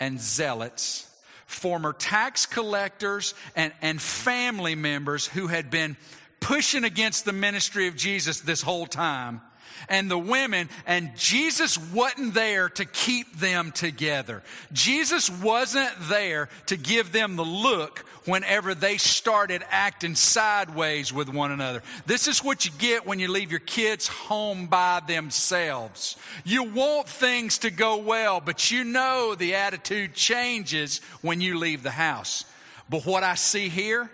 [0.00, 1.10] and zealots,
[1.46, 5.96] former tax collectors and, and family members who had been
[6.40, 9.40] pushing against the ministry of Jesus this whole time
[9.88, 14.42] and the women, and Jesus wasn't there to keep them together.
[14.72, 21.52] Jesus wasn't there to give them the look whenever they started acting sideways with one
[21.52, 21.82] another.
[22.06, 26.16] This is what you get when you leave your kids home by themselves.
[26.44, 31.82] You want things to go well, but you know the attitude changes when you leave
[31.82, 32.44] the house.
[32.88, 34.10] But what I see here,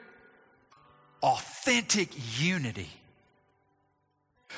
[1.23, 2.89] authentic unity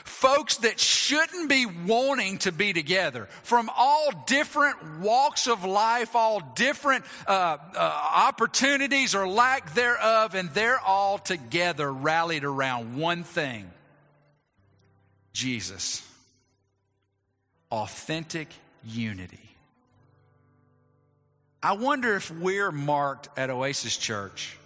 [0.04, 6.40] folks that shouldn't be wanting to be together from all different walks of life, all
[6.54, 13.70] different uh, uh, opportunities or lack thereof, and they're all together rallied around one thing
[15.32, 16.06] Jesus.
[17.70, 18.48] Authentic
[18.84, 19.38] unity.
[21.62, 24.58] I wonder if we're marked at Oasis Church,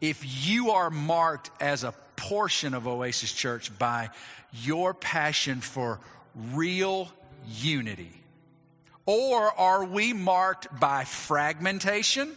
[0.00, 4.10] if you are marked as a portion of Oasis Church by
[4.52, 6.00] your passion for
[6.34, 7.10] real
[7.48, 8.12] unity?
[9.04, 12.32] Or are we marked by fragmentation,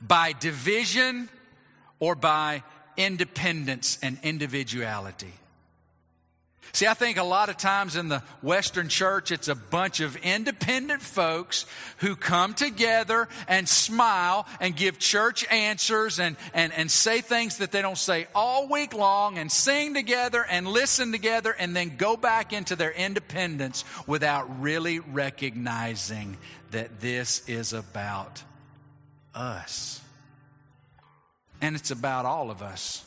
[0.00, 1.30] by division,
[1.98, 2.62] or by
[2.96, 5.32] independence and individuality?
[6.72, 10.16] See, I think a lot of times in the Western church, it's a bunch of
[10.16, 11.66] independent folks
[11.98, 17.72] who come together and smile and give church answers and, and, and say things that
[17.72, 22.16] they don't say all week long and sing together and listen together and then go
[22.16, 26.36] back into their independence without really recognizing
[26.70, 28.44] that this is about
[29.34, 30.00] us.
[31.60, 33.04] And it's about all of us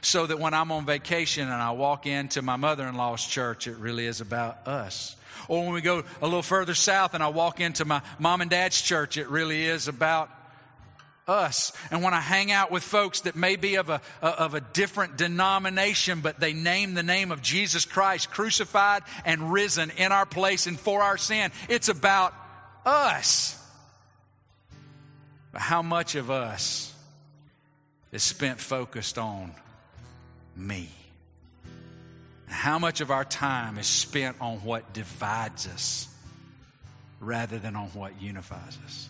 [0.00, 3.66] so that when I'm on vacation and I walk into my mother in law's church,
[3.66, 5.16] it really is about us.
[5.48, 8.50] Or when we go a little further south and I walk into my mom and
[8.50, 10.30] dad's church, it really is about
[11.26, 11.72] us.
[11.90, 15.16] And when I hang out with folks that may be of a, of a different
[15.16, 20.66] denomination, but they name the name of Jesus Christ crucified and risen in our place
[20.66, 22.34] and for our sin, it's about
[22.84, 23.54] us.
[25.52, 26.94] But how much of us
[28.12, 29.54] is spent focused on
[30.58, 30.90] me.
[32.46, 36.08] How much of our time is spent on what divides us
[37.20, 39.08] rather than on what unifies us?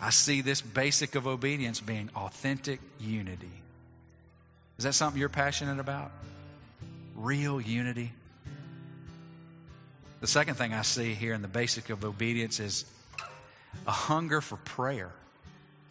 [0.00, 3.50] I see this basic of obedience being authentic unity.
[4.78, 6.10] Is that something you're passionate about?
[7.14, 8.12] Real unity?
[10.20, 12.84] The second thing I see here in the basic of obedience is
[13.86, 15.12] a hunger for prayer.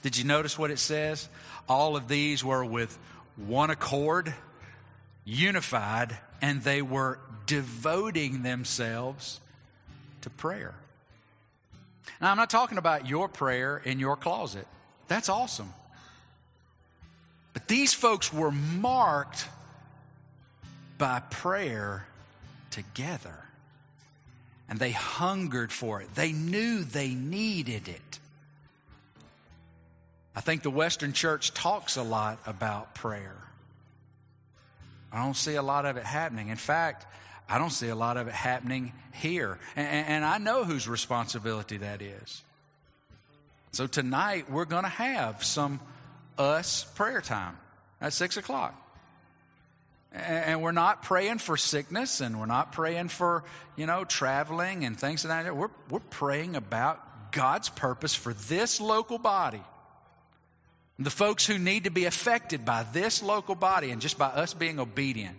[0.03, 1.27] Did you notice what it says?
[1.67, 2.95] All of these were with
[3.37, 4.33] one accord,
[5.23, 9.39] unified, and they were devoting themselves
[10.21, 10.73] to prayer.
[12.21, 14.67] Now, I'm not talking about your prayer in your closet.
[15.07, 15.73] That's awesome.
[17.53, 19.47] But these folks were marked
[20.97, 22.05] by prayer
[22.71, 23.37] together.
[24.67, 26.13] And they hungered for it.
[26.15, 28.19] They knew they needed it.
[30.35, 33.37] I think the Western church talks a lot about prayer.
[35.11, 36.49] I don't see a lot of it happening.
[36.49, 37.05] In fact,
[37.47, 39.57] I don't see a lot of it happening here.
[39.75, 42.41] And, and I know whose responsibility that is.
[43.71, 45.79] So tonight, we're going to have some
[46.37, 47.57] us prayer time
[48.01, 48.81] at six o'clock.
[50.11, 53.43] And we're not praying for sickness and we're not praying for,
[53.75, 55.55] you know, traveling and things like that.
[55.55, 59.61] We're, we're praying about God's purpose for this local body
[60.97, 64.53] the folks who need to be affected by this local body and just by us
[64.53, 65.35] being obedient.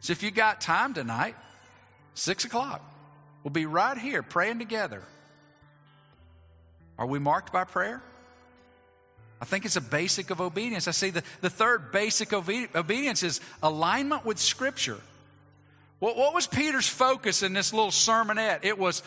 [0.00, 1.34] So if you got time tonight,
[2.14, 2.82] six o'clock,
[3.42, 5.02] we'll be right here praying together.
[6.98, 8.02] Are we marked by prayer?
[9.40, 10.86] I think it's a basic of obedience.
[10.86, 15.00] I see the, the third basic obe- obedience is alignment with Scripture.
[15.98, 18.60] What, what was Peter's focus in this little sermonette?
[18.62, 19.02] It was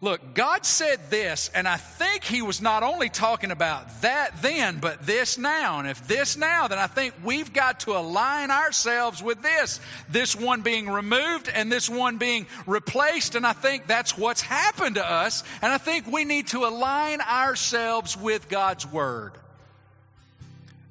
[0.00, 4.78] Look, God said this, and I think He was not only talking about that then,
[4.78, 5.78] but this now.
[5.78, 9.80] And if this now, then I think we've got to align ourselves with this.
[10.10, 13.34] This one being removed and this one being replaced.
[13.34, 15.42] And I think that's what's happened to us.
[15.62, 19.32] And I think we need to align ourselves with God's Word.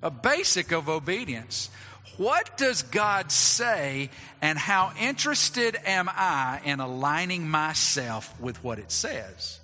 [0.01, 1.70] A basic of obedience.
[2.18, 4.09] What does God say,
[4.41, 9.59] and how interested am I in aligning myself with what it says?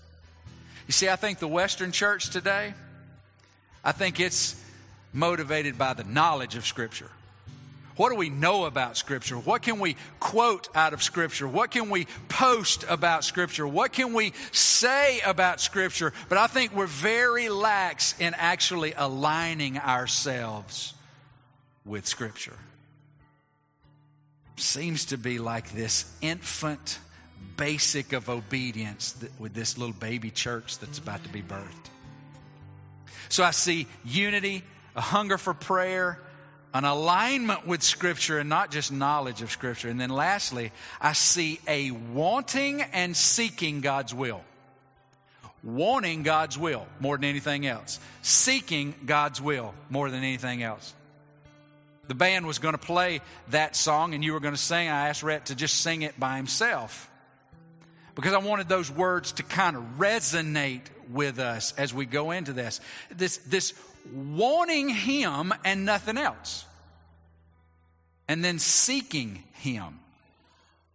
[0.87, 2.73] You see, I think the Western church today,
[3.83, 4.61] I think it's
[5.13, 7.11] motivated by the knowledge of Scripture.
[7.95, 9.35] What do we know about Scripture?
[9.35, 11.47] What can we quote out of Scripture?
[11.47, 13.67] What can we post about Scripture?
[13.67, 16.13] What can we say about Scripture?
[16.29, 20.93] But I think we're very lax in actually aligning ourselves
[21.89, 22.57] with Scripture.
[24.55, 26.99] Seems to be like this infant
[27.57, 31.89] basic of obedience with this little baby church that's about to be birthed.
[33.27, 34.63] So I see unity,
[34.95, 36.19] a hunger for prayer,
[36.73, 39.89] an alignment with Scripture and not just knowledge of Scripture.
[39.89, 40.71] And then lastly,
[41.01, 44.41] I see a wanting and seeking God's will.
[45.63, 47.99] Wanting God's will more than anything else.
[48.21, 50.93] Seeking God's will more than anything else.
[52.09, 54.89] The band was going to play that song and you were going to sing.
[54.89, 57.09] I asked Rhett to just sing it by himself
[58.15, 62.51] because I wanted those words to kind of resonate with us as we go into
[62.51, 62.81] this.
[63.11, 63.73] This, this
[64.11, 66.65] wanting Him and nothing else.
[68.27, 69.99] And then seeking Him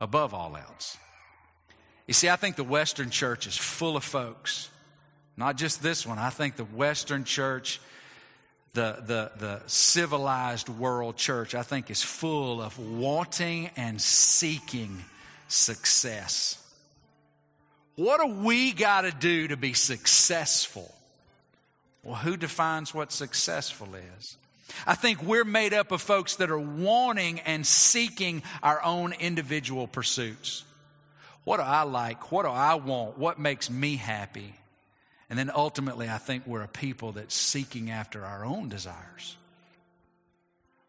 [0.01, 0.99] above all else.
[2.07, 4.69] You see, I think the Western church is full of folks,
[5.37, 6.19] not just this one.
[6.19, 7.81] I think the Western church,
[8.75, 15.05] the, the, the civilized world church, I think is full of wanting and seeking
[15.49, 16.61] success.
[17.97, 20.93] What do we got to do to be successful?
[22.03, 24.37] Well, who defines what successful is?
[24.87, 29.87] I think we're made up of folks that are wanting and seeking our own individual
[29.87, 30.65] pursuits.
[31.45, 32.33] What do I like?
[32.33, 33.19] What do I want?
[33.19, 34.55] What makes me happy?
[35.31, 39.37] And then ultimately, I think we're a people that's seeking after our own desires.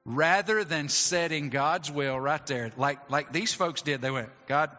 [0.03, 4.69] Rather than setting God's will right there, like, like these folks did, they went, God,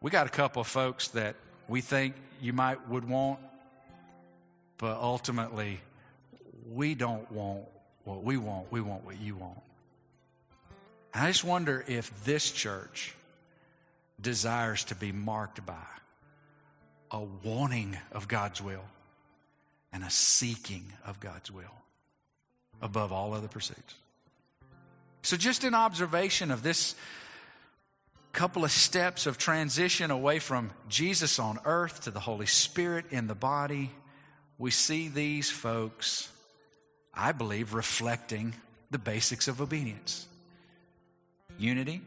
[0.00, 1.34] we got a couple of folks that
[1.66, 3.40] we think you might would want
[4.78, 5.80] but ultimately,
[6.70, 7.64] we don't want
[8.04, 9.60] what we want, we want what you want.
[11.14, 13.14] I just wonder if this church
[14.20, 15.74] desires to be marked by
[17.10, 18.84] a wanting of God's will
[19.92, 21.64] and a seeking of God's will
[22.82, 23.94] above all other pursuits.
[25.22, 26.94] So, just an observation of this
[28.32, 33.26] couple of steps of transition away from Jesus on earth to the Holy Spirit in
[33.26, 33.90] the body
[34.58, 36.30] we see these folks,
[37.12, 38.54] I believe, reflecting
[38.90, 40.26] the basics of obedience
[41.58, 42.02] unity,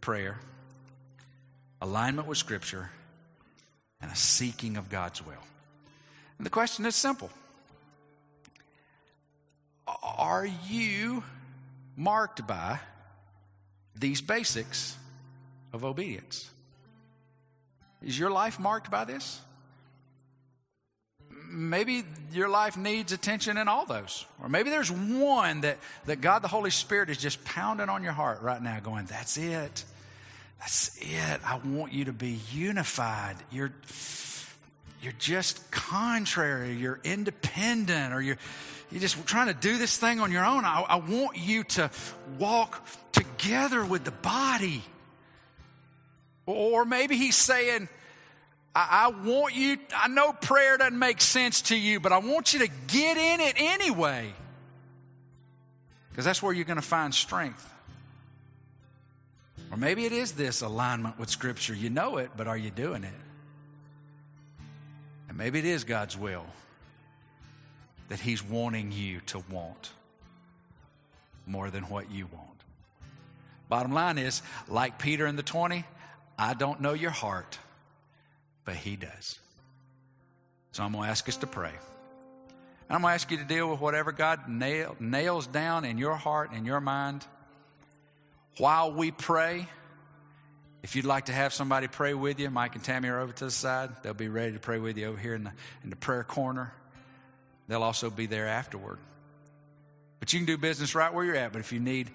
[0.00, 0.38] prayer,
[1.82, 2.90] alignment with Scripture,
[4.00, 5.34] and a seeking of God's will.
[6.38, 7.30] And the question is simple
[10.02, 11.22] Are you
[11.96, 12.80] marked by
[13.94, 14.96] these basics
[15.72, 16.50] of obedience?
[18.02, 19.40] Is your life marked by this?
[21.50, 24.24] maybe your life needs attention in all those.
[24.42, 28.12] Or maybe there's one that, that God the Holy Spirit is just pounding on your
[28.12, 29.84] heart right now, going, That's it.
[30.60, 31.40] That's it.
[31.44, 33.36] I want you to be unified.
[33.50, 33.72] You're
[35.00, 38.38] you're just contrary, you're independent, or you're
[38.90, 40.64] you're just trying to do this thing on your own.
[40.64, 41.90] I, I want you to
[42.38, 44.82] walk together with the body.
[46.46, 47.88] Or maybe he's saying,
[48.74, 52.54] I, I want you, I know prayer doesn't make sense to you, but I want
[52.54, 54.32] you to get in it anyway.
[56.10, 57.70] Because that's where you're going to find strength.
[59.70, 61.74] Or maybe it is this alignment with Scripture.
[61.74, 63.12] You know it, but are you doing it?
[65.28, 66.46] And maybe it is God's will
[68.08, 69.90] that He's wanting you to want
[71.46, 72.46] more than what you want.
[73.68, 75.84] Bottom line is, like Peter in the 20,
[76.38, 77.58] I don't know your heart
[78.68, 79.38] but He does.
[80.72, 81.70] So I'm going to ask us to pray.
[81.70, 85.96] And I'm going to ask you to deal with whatever God nail, nails down in
[85.96, 87.24] your heart and your mind.
[88.58, 89.68] While we pray,
[90.82, 93.44] if you'd like to have somebody pray with you, Mike and Tammy are over to
[93.44, 93.90] the side.
[94.02, 95.52] They'll be ready to pray with you over here in the,
[95.84, 96.72] in the prayer corner.
[97.68, 98.98] They'll also be there afterward.
[100.18, 101.52] But you can do business right where you're at.
[101.52, 102.10] But if you need,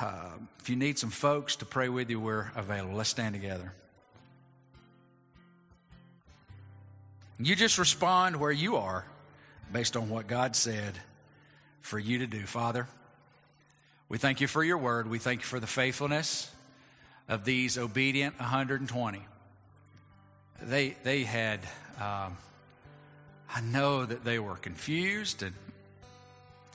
[0.00, 2.96] uh, if you need some folks to pray with you, we're available.
[2.96, 3.72] Let's stand together.
[7.38, 9.04] You just respond where you are
[9.72, 10.98] based on what God said
[11.80, 12.40] for you to do.
[12.46, 12.88] Father,
[14.08, 15.08] we thank you for your word.
[15.08, 16.50] We thank you for the faithfulness
[17.28, 19.22] of these obedient 120.
[20.62, 21.60] They, they had,
[22.00, 22.36] um,
[23.50, 25.54] I know that they were confused and,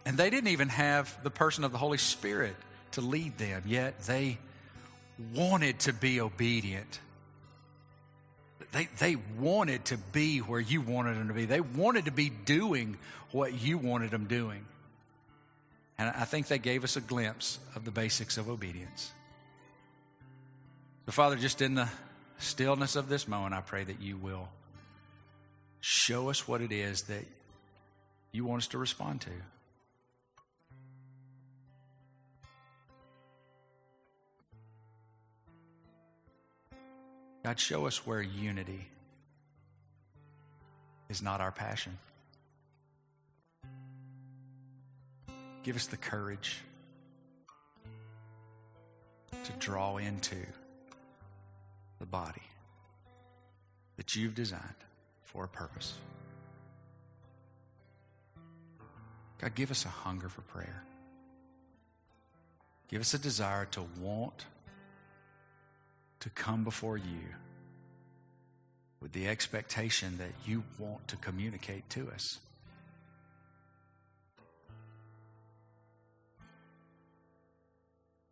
[0.05, 2.55] and they didn't even have the person of the Holy Spirit
[2.91, 4.37] to lead them, yet they
[5.33, 6.99] wanted to be obedient
[8.71, 11.45] they, they wanted to be where you wanted them to be.
[11.45, 12.97] They wanted to be doing
[13.31, 14.65] what you wanted them doing.
[15.99, 19.11] And I think they gave us a glimpse of the basics of obedience.
[21.05, 21.89] So, Father, just in the
[22.37, 24.47] stillness of this moment, I pray that you will
[25.81, 27.25] show us what it is that
[28.31, 29.29] you want us to respond to.
[37.43, 38.87] God, show us where unity
[41.09, 41.97] is not our passion.
[45.63, 46.61] Give us the courage
[49.31, 50.35] to draw into
[51.99, 52.41] the body
[53.97, 54.63] that you've designed
[55.23, 55.93] for a purpose.
[59.39, 60.83] God, give us a hunger for prayer.
[62.89, 64.45] Give us a desire to want
[66.21, 67.35] to come before you
[69.01, 72.39] with the expectation that you want to communicate to us.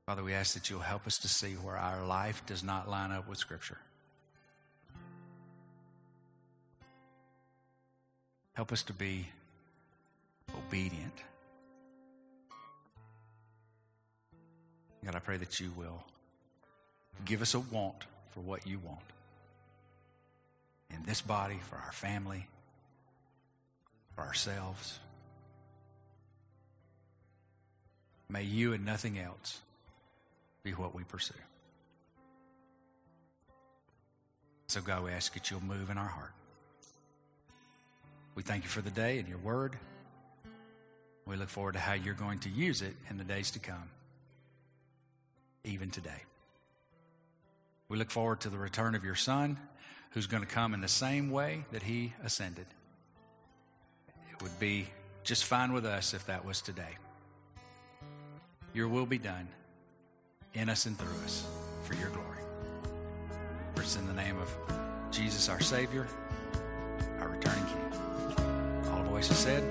[0.07, 3.11] Father, we ask that you'll help us to see where our life does not line
[3.11, 3.77] up with Scripture.
[8.53, 9.27] Help us to be
[10.57, 11.11] obedient.
[15.03, 16.05] God, I pray that you will
[17.25, 19.01] give us a want for what you want
[20.89, 22.47] in this body, for our family,
[24.15, 24.99] for ourselves.
[28.29, 29.59] May you and nothing else
[30.67, 31.33] be what we pursue.
[34.67, 36.33] So, God, we ask that you'll move in our heart.
[38.35, 39.77] We thank you for the day and your word.
[41.25, 43.89] We look forward to how you're going to use it in the days to come,
[45.63, 46.23] even today.
[47.87, 49.57] We look forward to the return of your Son,
[50.11, 52.65] who's going to come in the same way that he ascended.
[54.31, 54.87] It would be
[55.23, 56.97] just fine with us if that was today.
[58.73, 59.47] Your will be done
[60.57, 61.45] in us and through us
[61.83, 62.25] for your glory.
[63.75, 64.51] For it's in the name of
[65.11, 66.07] Jesus, our Savior,
[67.19, 68.85] our returning King.
[68.89, 69.63] All voices said,